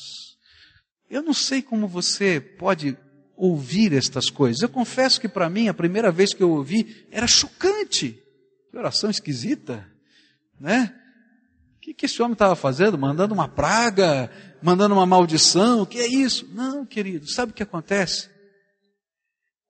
Eu 1.09 1.21
não 1.21 1.33
sei 1.33 1.61
como 1.61 1.87
você 1.87 2.39
pode 2.39 2.97
ouvir 3.35 3.93
estas 3.93 4.29
coisas. 4.29 4.61
Eu 4.61 4.69
confesso 4.69 5.21
que 5.21 5.27
para 5.27 5.49
mim, 5.49 5.67
a 5.67 5.73
primeira 5.73 6.11
vez 6.11 6.33
que 6.33 6.43
eu 6.43 6.51
ouvi, 6.51 7.07
era 7.11 7.27
chocante. 7.27 8.19
Que 8.69 8.77
oração 8.77 9.09
esquisita, 9.09 9.87
né? 10.59 10.93
O 11.77 11.79
que, 11.79 11.93
que 11.93 12.05
esse 12.05 12.21
homem 12.21 12.33
estava 12.33 12.55
fazendo? 12.55 12.97
Mandando 12.97 13.33
uma 13.33 13.47
praga, 13.47 14.29
mandando 14.61 14.93
uma 14.93 15.05
maldição, 15.05 15.81
o 15.81 15.85
que 15.85 15.99
é 15.99 16.07
isso? 16.07 16.47
Não, 16.53 16.85
querido, 16.85 17.29
sabe 17.29 17.51
o 17.51 17.55
que 17.55 17.63
acontece? 17.63 18.29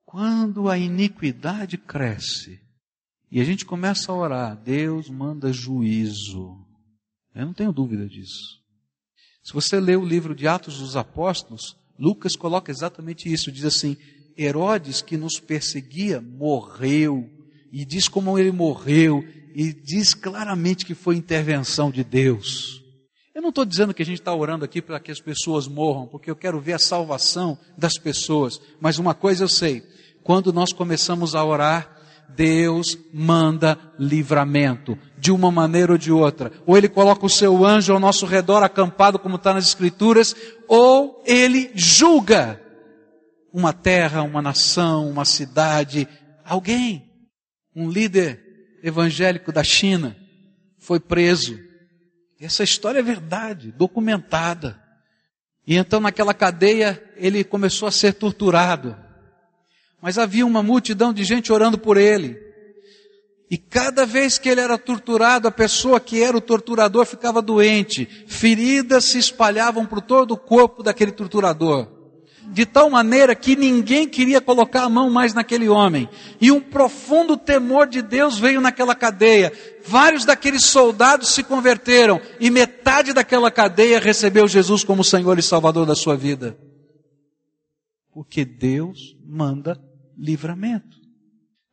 Quando 0.04 0.70
a 0.70 0.78
iniquidade 0.78 1.78
cresce 1.78 2.60
e 3.30 3.40
a 3.40 3.44
gente 3.44 3.66
começa 3.66 4.12
a 4.12 4.16
orar, 4.16 4.56
Deus 4.56 5.10
manda 5.10 5.54
juízo. 5.54 6.67
Eu 7.38 7.46
não 7.46 7.54
tenho 7.54 7.72
dúvida 7.72 8.08
disso. 8.08 8.58
Se 9.44 9.54
você 9.54 9.80
lê 9.80 9.96
o 9.96 10.04
livro 10.04 10.36
de 10.36 10.48
Atos 10.48 10.80
dos 10.80 10.96
Apóstolos, 10.96 11.78
Lucas 11.98 12.36
coloca 12.36 12.72
exatamente 12.72 13.32
isso. 13.32 13.52
Diz 13.52 13.64
assim: 13.64 13.96
Herodes, 14.38 15.02
que 15.02 15.16
nos 15.16 15.40
perseguia, 15.40 16.20
morreu. 16.20 17.30
E 17.72 17.86
diz 17.86 18.08
como 18.08 18.38
ele 18.40 18.52
morreu. 18.52 19.24
E 19.54 19.72
diz 19.72 20.14
claramente 20.14 20.86
que 20.86 20.96
foi 20.96 21.16
intervenção 21.16 21.92
de 21.92 22.04
Deus. 22.04 22.84
Eu 23.36 23.42
não 23.42 23.50
estou 23.50 23.66
dizendo 23.66 23.94
que 23.94 24.02
a 24.02 24.06
gente 24.06 24.20
está 24.20 24.34
orando 24.34 24.66
aqui 24.66 24.82
para 24.82 25.00
que 25.00 25.12
as 25.12 25.22
pessoas 25.22 25.68
morram, 25.68 26.08
porque 26.08 26.30
eu 26.30 26.36
quero 26.36 26.60
ver 26.60 26.74
a 26.74 26.80
salvação 26.80 27.58
das 27.78 28.00
pessoas. 28.00 28.60
Mas 28.82 28.98
uma 28.98 29.14
coisa 29.14 29.44
eu 29.44 29.48
sei: 29.48 29.84
quando 30.24 30.52
nós 30.52 30.74
começamos 30.74 31.36
a 31.36 31.46
orar, 31.46 31.97
Deus 32.36 32.98
manda 33.14 33.78
livramento, 33.98 34.98
de 35.18 35.32
uma 35.32 35.52
maneira 35.52 35.94
ou 35.94 35.98
de 35.98 36.12
outra. 36.12 36.52
Ou 36.66 36.78
Ele 36.78 36.88
coloca 36.88 37.26
o 37.26 37.30
seu 37.30 37.66
anjo 37.66 37.94
ao 37.94 38.00
nosso 38.00 38.26
redor, 38.26 38.64
acampado, 38.64 39.18
como 39.18 39.38
está 39.38 39.54
nas 39.54 39.66
Escrituras, 39.68 40.36
ou 40.68 41.24
Ele 41.26 41.72
julga 41.74 42.62
uma 43.52 43.74
terra, 43.74 44.22
uma 44.22 44.42
nação, 44.42 45.10
uma 45.10 45.26
cidade, 45.26 46.08
alguém. 46.46 47.06
Um 47.76 47.90
líder 47.90 48.40
evangélico 48.84 49.52
da 49.52 49.64
China 49.64 50.16
foi 50.80 51.00
preso. 51.00 51.58
Essa 52.40 52.64
história 52.64 53.00
é 53.00 53.04
verdade, 53.04 53.72
documentada. 53.72 54.80
E 55.66 55.76
então 55.76 56.00
naquela 56.00 56.34
cadeia 56.34 57.04
ele 57.16 57.44
começou 57.44 57.88
a 57.88 57.92
ser 57.92 58.14
torturado. 58.14 58.96
Mas 60.02 60.18
havia 60.18 60.46
uma 60.46 60.62
multidão 60.62 61.12
de 61.12 61.24
gente 61.24 61.52
orando 61.52 61.78
por 61.78 61.98
ele. 61.98 62.48
E 63.50 63.58
cada 63.58 64.06
vez 64.06 64.38
que 64.38 64.50
ele 64.50 64.60
era 64.60 64.78
torturado, 64.78 65.48
a 65.48 65.52
pessoa 65.52 66.00
que 66.00 66.22
era 66.22 66.36
o 66.36 66.42
torturador 66.42 67.06
ficava 67.06 67.42
doente. 67.42 68.06
Feridas 68.28 69.06
se 69.06 69.18
espalhavam 69.18 69.86
por 69.86 70.02
todo 70.02 70.32
o 70.32 70.38
corpo 70.38 70.84
daquele 70.84 71.12
torturador. 71.12 71.88
De 72.50 72.66
tal 72.66 72.90
maneira 72.90 73.36
que 73.36 73.56
ninguém 73.56 74.08
queria 74.08 74.42
colocar 74.42 74.84
a 74.84 74.90
mão 74.90 75.10
mais 75.10 75.34
naquele 75.34 75.70
homem. 75.70 76.10
E 76.42 76.52
um 76.52 76.60
profundo 76.60 77.38
temor 77.38 77.88
de 77.88 78.02
Deus 78.02 78.38
veio 78.38 78.60
naquela 78.60 78.94
cadeia. 78.94 79.52
Vários 79.86 80.26
daqueles 80.26 80.66
soldados 80.66 81.30
se 81.30 81.42
converteram. 81.42 82.20
E 82.40 82.50
metade 82.50 83.14
daquela 83.14 83.50
cadeia 83.50 84.00
recebeu 84.00 84.48
Jesus 84.48 84.84
como 84.84 85.04
Senhor 85.04 85.40
e 85.40 85.44
Salvador 85.44 85.86
da 85.86 85.96
sua 85.96 86.18
vida. 86.18 86.58
Porque 88.14 88.44
Deus 88.44 89.16
manda 89.26 89.80
livramento. 90.18 90.98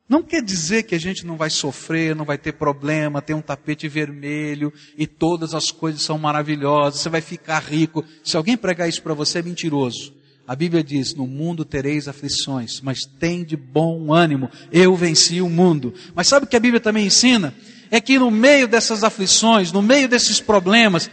Não 0.07 0.21
quer 0.21 0.43
dizer 0.43 0.83
que 0.83 0.93
a 0.93 0.99
gente 0.99 1.25
não 1.25 1.35
vai 1.35 1.49
sofrer, 1.49 2.15
não 2.15 2.25
vai 2.25 2.37
ter 2.37 2.53
problema, 2.53 3.23
ter 3.23 3.33
um 3.33 3.41
tapete 3.41 3.87
vermelho 3.87 4.71
e 4.95 5.07
todas 5.07 5.55
as 5.55 5.71
coisas 5.71 6.03
são 6.03 6.19
maravilhosas, 6.19 7.01
você 7.01 7.09
vai 7.09 7.21
ficar 7.21 7.59
rico. 7.59 8.05
Se 8.23 8.37
alguém 8.37 8.55
pregar 8.55 8.87
isso 8.87 9.01
para 9.01 9.15
você 9.15 9.39
é 9.39 9.41
mentiroso. 9.41 10.13
A 10.47 10.55
Bíblia 10.55 10.83
diz: 10.83 11.15
No 11.15 11.25
mundo 11.25 11.65
tereis 11.65 12.07
aflições, 12.07 12.79
mas 12.81 12.99
tem 13.19 13.43
de 13.43 13.57
bom 13.57 14.13
ânimo, 14.13 14.49
eu 14.71 14.95
venci 14.95 15.41
o 15.41 15.49
mundo. 15.49 15.91
Mas 16.13 16.27
sabe 16.27 16.45
o 16.45 16.47
que 16.47 16.55
a 16.55 16.59
Bíblia 16.59 16.79
também 16.79 17.07
ensina? 17.07 17.51
É 17.89 17.99
que 17.99 18.19
no 18.19 18.29
meio 18.29 18.67
dessas 18.67 19.03
aflições, 19.03 19.71
no 19.71 19.81
meio 19.81 20.07
desses 20.07 20.39
problemas, 20.39 21.09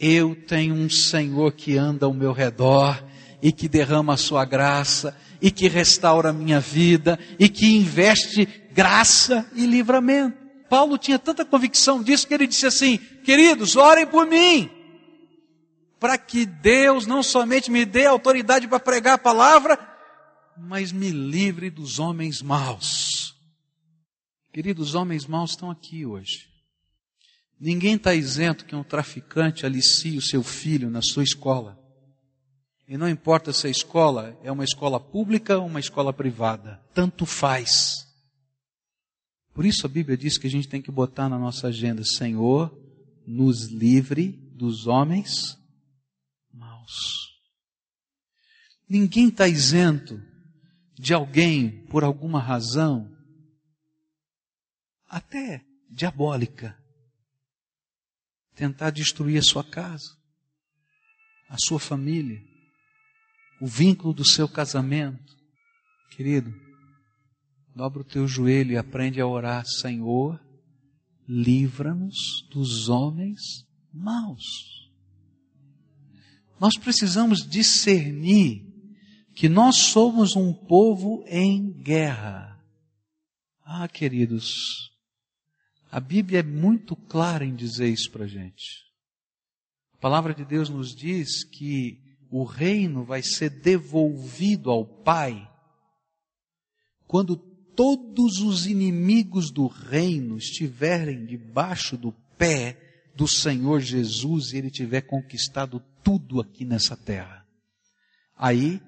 eu 0.00 0.36
tenho 0.36 0.74
um 0.74 0.88
Senhor 0.88 1.52
que 1.52 1.76
anda 1.76 2.06
ao 2.06 2.14
meu 2.14 2.32
redor 2.32 3.04
e 3.42 3.50
que 3.50 3.68
derrama 3.68 4.14
a 4.14 4.16
sua 4.16 4.44
graça 4.44 5.16
e 5.40 5.50
que 5.50 5.68
restaura 5.68 6.30
a 6.30 6.32
minha 6.32 6.60
vida 6.60 7.18
e 7.38 7.48
que 7.48 7.76
investe 7.76 8.46
graça 8.72 9.48
e 9.54 9.66
livramento. 9.66 10.38
Paulo 10.68 10.96
tinha 10.96 11.18
tanta 11.18 11.44
convicção 11.44 12.02
disso 12.02 12.26
que 12.26 12.34
ele 12.34 12.46
disse 12.46 12.66
assim: 12.66 12.98
queridos, 13.24 13.74
orem 13.76 14.06
por 14.06 14.26
mim, 14.26 14.70
para 15.98 16.16
que 16.16 16.46
Deus 16.46 17.06
não 17.06 17.22
somente 17.22 17.70
me 17.70 17.84
dê 17.84 18.06
autoridade 18.06 18.68
para 18.68 18.78
pregar 18.78 19.14
a 19.14 19.18
palavra, 19.18 19.78
mas 20.56 20.92
me 20.92 21.10
livre 21.10 21.70
dos 21.70 21.98
homens 21.98 22.42
maus. 22.42 23.34
Queridos, 24.52 24.90
os 24.90 24.94
homens 24.94 25.26
maus 25.26 25.50
estão 25.50 25.70
aqui 25.70 26.04
hoje. 26.04 26.50
Ninguém 27.58 27.94
está 27.94 28.14
isento 28.14 28.64
que 28.64 28.74
um 28.74 28.82
traficante 28.82 29.66
alicie 29.66 30.16
o 30.16 30.22
seu 30.22 30.42
filho 30.42 30.90
na 30.90 31.02
sua 31.02 31.22
escola. 31.22 31.79
E 32.90 32.98
não 32.98 33.08
importa 33.08 33.52
se 33.52 33.68
a 33.68 33.70
escola 33.70 34.36
é 34.42 34.50
uma 34.50 34.64
escola 34.64 34.98
pública 34.98 35.56
ou 35.56 35.64
uma 35.64 35.78
escola 35.78 36.12
privada, 36.12 36.84
tanto 36.92 37.24
faz. 37.24 38.04
Por 39.54 39.64
isso 39.64 39.86
a 39.86 39.88
Bíblia 39.88 40.16
diz 40.16 40.36
que 40.36 40.48
a 40.48 40.50
gente 40.50 40.66
tem 40.66 40.82
que 40.82 40.90
botar 40.90 41.28
na 41.28 41.38
nossa 41.38 41.68
agenda: 41.68 42.02
Senhor, 42.04 42.76
nos 43.24 43.68
livre 43.68 44.32
dos 44.56 44.88
homens 44.88 45.56
maus. 46.52 47.30
Ninguém 48.88 49.28
está 49.28 49.46
isento 49.46 50.20
de 50.98 51.14
alguém, 51.14 51.86
por 51.86 52.02
alguma 52.02 52.40
razão, 52.40 53.08
até 55.06 55.64
diabólica, 55.88 56.76
tentar 58.56 58.90
destruir 58.90 59.38
a 59.38 59.42
sua 59.42 59.62
casa, 59.62 60.10
a 61.48 61.56
sua 61.56 61.78
família 61.78 62.49
o 63.60 63.66
vínculo 63.66 64.14
do 64.14 64.24
seu 64.24 64.48
casamento. 64.48 65.36
Querido, 66.10 66.52
dobra 67.74 68.00
o 68.00 68.04
teu 68.04 68.26
joelho 68.26 68.72
e 68.72 68.76
aprende 68.76 69.20
a 69.20 69.26
orar, 69.26 69.64
Senhor, 69.66 70.40
livra-nos 71.28 72.16
dos 72.50 72.88
homens 72.88 73.40
maus. 73.92 74.90
Nós 76.58 76.76
precisamos 76.76 77.46
discernir 77.46 78.66
que 79.34 79.48
nós 79.48 79.76
somos 79.76 80.36
um 80.36 80.52
povo 80.52 81.24
em 81.26 81.72
guerra. 81.72 82.58
Ah, 83.64 83.88
queridos, 83.88 84.90
a 85.90 86.00
Bíblia 86.00 86.40
é 86.40 86.42
muito 86.42 86.94
clara 86.94 87.44
em 87.44 87.54
dizer 87.54 87.88
isso 87.88 88.10
para 88.10 88.26
gente. 88.26 88.84
A 89.94 89.98
palavra 89.98 90.34
de 90.34 90.44
Deus 90.44 90.68
nos 90.68 90.94
diz 90.94 91.44
que 91.44 92.09
o 92.30 92.44
reino 92.44 93.04
vai 93.04 93.22
ser 93.22 93.50
devolvido 93.50 94.70
ao 94.70 94.86
Pai 94.86 95.50
quando 97.06 97.36
todos 97.36 98.40
os 98.40 98.66
inimigos 98.66 99.50
do 99.50 99.66
reino 99.66 100.36
estiverem 100.36 101.26
debaixo 101.26 101.96
do 101.96 102.12
pé 102.38 102.78
do 103.16 103.26
Senhor 103.26 103.80
Jesus 103.80 104.52
e 104.52 104.58
ele 104.58 104.70
tiver 104.70 105.00
conquistado 105.00 105.82
tudo 106.04 106.40
aqui 106.40 106.64
nessa 106.64 106.96
terra. 106.96 107.44
Aí 108.36 108.80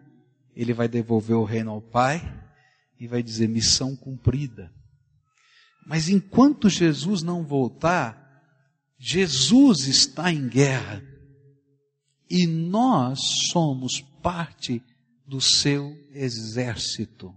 ele 0.55 0.73
vai 0.73 0.87
devolver 0.87 1.37
o 1.37 1.45
reino 1.45 1.73
ao 1.73 1.83
Pai 1.83 2.23
e 3.01 3.09
vai 3.09 3.23
dizer 3.23 3.49
missão 3.49 3.97
cumprida. 3.97 4.73
Mas 5.85 6.09
enquanto 6.09 6.71
Jesus 6.71 7.23
não 7.23 7.45
voltar, 7.45 8.23
Jesus 8.99 9.89
está 9.89 10.33
em 10.33 10.49
guerra. 10.49 11.03
E 12.35 12.47
nós 12.47 13.19
somos 13.53 14.01
parte 14.23 14.83
do 15.27 15.39
seu 15.39 15.95
exército. 16.15 17.31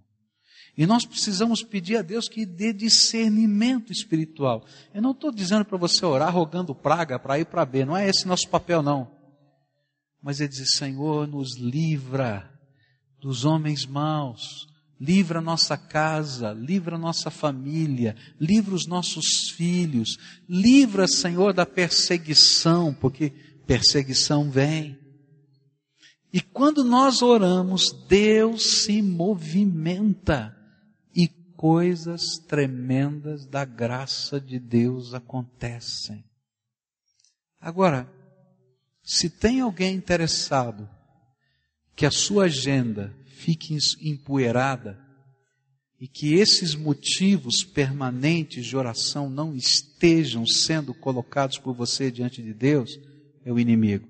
E 0.78 0.86
nós 0.86 1.06
precisamos 1.06 1.62
pedir 1.62 1.98
a 1.98 2.02
Deus 2.02 2.30
que 2.30 2.46
dê 2.46 2.72
discernimento 2.72 3.92
espiritual. 3.92 4.66
Eu 4.94 5.02
não 5.02 5.12
estou 5.12 5.34
dizendo 5.34 5.66
para 5.66 5.78
você 5.78 6.06
orar 6.06 6.34
rogando 6.34 6.74
praga 6.74 7.20
para 7.20 7.38
ir 7.38 7.46
para 7.46 7.66
B, 7.66 7.84
não 7.84 7.98
é 7.98 8.08
esse 8.08 8.26
nosso 8.26 8.48
papel, 8.48 8.82
não. 8.82 9.12
Mas 10.24 10.40
é 10.40 10.48
dizer, 10.48 10.66
Senhor, 10.66 11.28
nos 11.28 11.58
livra 11.58 12.50
dos 13.20 13.44
homens 13.44 13.86
maus, 13.86 14.66
livra 14.98 15.42
nossa 15.42 15.78
casa, 15.78 16.54
livra 16.54 16.98
nossa 16.98 17.30
família, 17.30 18.16
livra 18.40 18.74
os 18.74 18.88
nossos 18.88 19.50
filhos, 19.50 20.18
livra, 20.48 21.06
Senhor, 21.06 21.54
da 21.54 21.66
perseguição, 21.66 22.94
porque 22.94 23.34
perseguição 23.66 24.50
vem. 24.50 25.00
E 26.32 26.42
quando 26.42 26.84
nós 26.84 27.22
oramos, 27.22 27.92
Deus 28.08 28.84
se 28.84 29.02
movimenta 29.02 30.56
e 31.16 31.28
coisas 31.28 32.38
tremendas 32.48 33.46
da 33.46 33.64
graça 33.64 34.40
de 34.40 34.60
Deus 34.60 35.14
acontecem. 35.14 36.24
Agora, 37.60 38.12
se 39.02 39.30
tem 39.30 39.62
alguém 39.62 39.96
interessado 39.96 40.90
que 41.96 42.06
a 42.06 42.12
sua 42.12 42.46
agenda 42.46 43.16
fique 43.26 43.78
empoeirada 44.02 45.00
e 46.00 46.08
que 46.08 46.34
esses 46.34 46.76
motivos 46.76 47.64
permanentes 47.64 48.66
de 48.66 48.76
oração 48.76 49.30
não 49.30 49.56
estejam 49.56 50.46
sendo 50.46 50.94
colocados 50.94 51.58
por 51.58 51.74
você 51.74 52.12
diante 52.12 52.44
de 52.44 52.54
Deus, 52.54 53.00
é 53.46 53.54
o 53.54 53.60
inimigo. 53.60 54.10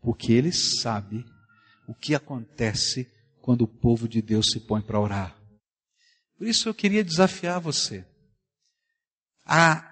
Porque 0.00 0.32
ele 0.32 0.52
sabe 0.52 1.26
o 1.86 1.94
que 1.94 2.14
acontece 2.14 3.10
quando 3.42 3.62
o 3.62 3.68
povo 3.68 4.08
de 4.08 4.22
Deus 4.22 4.46
se 4.52 4.60
põe 4.60 4.80
para 4.80 5.00
orar. 5.00 5.36
Por 6.38 6.46
isso 6.46 6.68
eu 6.68 6.74
queria 6.74 7.04
desafiar 7.04 7.60
você 7.60 8.06
a 9.44 9.86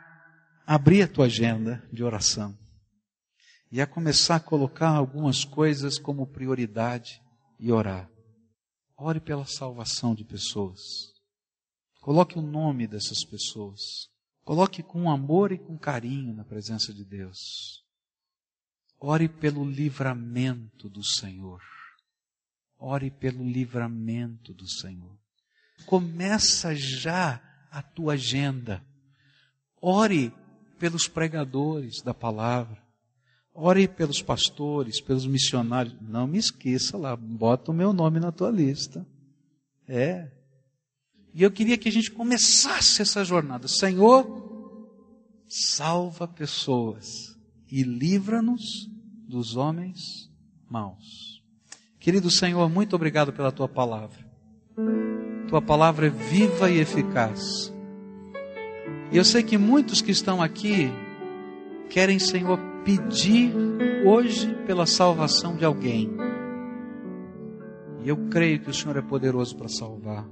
abrir 0.66 1.03
a 1.03 1.09
tua 1.09 1.26
agenda 1.26 1.86
de 1.92 2.05
oração 2.05 2.57
e 3.70 3.80
a 3.80 3.86
começar 3.86 4.36
a 4.36 4.40
colocar 4.40 4.90
algumas 4.90 5.44
coisas 5.44 5.99
como 5.99 6.26
prioridade 6.26 7.20
e 7.59 7.72
orar. 7.72 8.09
Ore 8.96 9.20
pela 9.20 9.44
salvação 9.44 10.14
de 10.14 10.24
pessoas. 10.24 10.80
Coloque 12.01 12.38
o 12.38 12.42
nome 12.42 12.86
dessas 12.86 13.24
pessoas. 13.24 14.09
Coloque 14.44 14.82
com 14.82 15.11
amor 15.11 15.53
e 15.53 15.59
com 15.59 15.76
carinho 15.76 16.32
na 16.32 16.44
presença 16.44 16.94
de 16.94 17.05
Deus. 17.05 17.84
Ore 19.01 19.28
pelo 19.28 19.64
livramento 19.64 20.88
do 20.88 21.05
Senhor. 21.05 21.62
Ore 22.78 23.11
pelo 23.11 23.44
livramento 23.44 24.53
do 24.53 24.68
Senhor. 24.68 25.16
Começa 25.86 26.74
já 26.74 27.40
a 27.70 27.80
tua 27.80 28.14
agenda. 28.14 28.84
Ore 29.80 30.32
pelos 30.78 31.07
pregadores 31.07 32.03
da 32.03 32.12
palavra. 32.12 32.82
Ore 33.55 33.86
pelos 33.86 34.20
pastores, 34.20 35.01
pelos 35.01 35.26
missionários. 35.26 35.96
Não 36.01 36.26
me 36.26 36.38
esqueça 36.38 36.96
lá, 36.96 37.14
bota 37.14 37.70
o 37.70 37.74
meu 37.74 37.92
nome 37.92 38.18
na 38.18 38.32
tua 38.32 38.51
lista. 38.51 39.07
É. 39.86 40.30
E 41.32 41.42
eu 41.42 41.53
queria 41.53 41.78
que 41.78 41.88
a 41.88 41.92
gente 41.92 42.11
começasse 42.11 43.01
essa 43.01 43.24
jornada. 43.24 43.68
Senhor, 43.68 44.26
salva 45.49 46.26
pessoas 46.26 47.38
e 47.70 47.82
livra-nos 47.82 48.90
dos 49.26 49.56
homens 49.56 50.30
maus. 50.68 51.42
Querido 51.98 52.30
Senhor, 52.30 52.68
muito 52.70 52.96
obrigado 52.96 53.32
pela 53.32 53.52
tua 53.52 53.68
palavra. 53.68 54.26
Tua 55.48 55.60
palavra 55.60 56.06
é 56.06 56.10
viva 56.10 56.70
e 56.70 56.78
eficaz. 56.78 57.72
E 59.10 59.16
eu 59.16 59.24
sei 59.24 59.42
que 59.42 59.56
muitos 59.56 60.00
que 60.00 60.10
estão 60.10 60.42
aqui 60.42 60.90
querem, 61.88 62.18
Senhor, 62.18 62.58
pedir 62.84 63.52
hoje 64.04 64.54
pela 64.66 64.86
salvação 64.86 65.56
de 65.56 65.64
alguém. 65.64 66.10
E 68.04 68.08
eu 68.08 68.16
creio 68.30 68.60
que 68.60 68.70
o 68.70 68.74
Senhor 68.74 68.96
é 68.96 69.02
poderoso 69.02 69.56
para 69.56 69.68
salvar. 69.68 70.26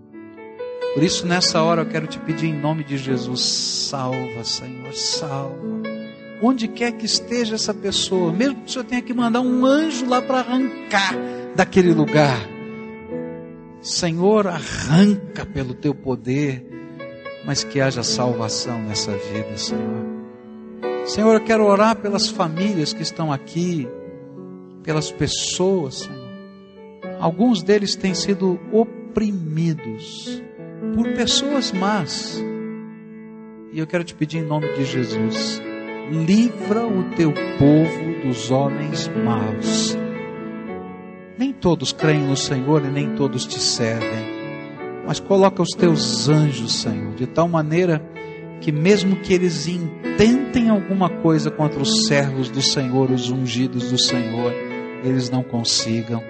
Por 0.95 1.03
isso, 1.03 1.26
nessa 1.26 1.62
hora, 1.62 1.82
eu 1.82 1.89
quero 1.89 2.07
te 2.07 2.18
pedir 2.20 2.47
em 2.47 2.59
nome 2.59 2.84
de 2.84 2.97
Jesus: 2.97 3.43
salva, 3.43 4.45
Senhor, 4.45 4.95
salva. 4.95 5.86
Onde 6.43 6.68
quer 6.68 6.93
que 6.93 7.07
esteja 7.07 7.55
essa 7.55 7.72
pessoa, 7.72 8.32
mesmo 8.32 8.57
que 8.57 8.68
o 8.68 8.72
Senhor 8.72 8.84
tenha 8.84 9.03
que 9.03 9.14
mandar 9.14 9.41
um 9.41 9.64
anjo 9.64 10.07
lá 10.07 10.20
para 10.20 10.39
arrancar 10.39 11.14
daquele 11.55 11.93
lugar. 11.93 12.39
Senhor, 13.80 14.47
arranca 14.47 15.47
pelo 15.47 15.72
teu 15.72 15.95
poder, 15.95 16.66
mas 17.47 17.64
que 17.64 17.80
haja 17.80 18.03
salvação 18.03 18.82
nessa 18.82 19.12
vida, 19.12 19.57
Senhor. 19.57 20.16
Senhor, 21.07 21.34
eu 21.34 21.45
quero 21.45 21.64
orar 21.64 21.97
pelas 21.97 22.28
famílias 22.28 22.93
que 22.93 23.03
estão 23.03 23.32
aqui, 23.32 23.89
pelas 24.82 25.11
pessoas, 25.11 26.01
Senhor. 26.01 26.26
Alguns 27.20 27.62
deles 27.62 27.97
têm 27.97 28.12
sido 28.12 28.59
oprimidos 28.72 30.43
por 30.95 31.12
pessoas 31.14 31.72
más. 31.72 32.43
E 33.72 33.78
eu 33.78 33.87
quero 33.87 34.05
te 34.05 34.14
pedir 34.14 34.39
em 34.39 34.47
nome 34.47 34.68
de 34.74 34.84
Jesus, 34.84 35.62
livra 36.11 36.87
o 36.87 37.05
teu 37.17 37.33
povo 37.33 38.27
dos 38.27 38.51
homens 38.51 39.09
maus. 39.09 39.97
Nem 41.39 41.53
todos 41.53 41.93
creem 41.93 42.23
no 42.23 42.37
Senhor 42.37 42.85
e 42.85 42.89
nem 42.89 43.15
todos 43.15 43.45
te 43.47 43.59
servem. 43.59 44.37
Mas 45.07 45.21
coloca 45.21 45.63
os 45.63 45.71
teus 45.71 46.29
anjos, 46.29 46.81
Senhor, 46.81 47.15
de 47.15 47.27
tal 47.27 47.49
maneira 47.49 48.03
que 48.61 48.73
mesmo 48.73 49.17
que 49.17 49.35
eles 49.35 49.69
intentem 49.69 50.69
alguma 50.69 51.09
coisa 51.09 51.51
contra 51.51 51.81
os 51.81 52.07
servos 52.07 52.49
do 52.49 52.63
Senhor, 52.63 53.11
os 53.11 53.31
ungidos 53.31 53.91
do 53.91 53.99
Senhor, 53.99 54.53
eles 55.05 55.31
não 55.31 55.43
consigam, 55.43 56.23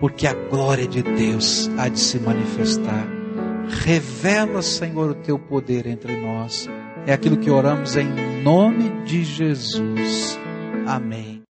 porque 0.00 0.26
a 0.26 0.32
glória 0.32 0.86
de 0.88 1.02
Deus 1.02 1.70
há 1.78 1.88
de 1.88 2.00
se 2.00 2.18
manifestar. 2.18 3.06
Revela, 3.68 4.62
Senhor, 4.62 5.10
o 5.10 5.14
teu 5.14 5.38
poder 5.38 5.86
entre 5.86 6.16
nós. 6.20 6.68
É 7.06 7.12
aquilo 7.12 7.36
que 7.36 7.50
oramos 7.50 7.96
em 7.96 8.42
nome 8.42 8.88
de 9.04 9.24
Jesus. 9.24 10.38
Amém. 10.86 11.33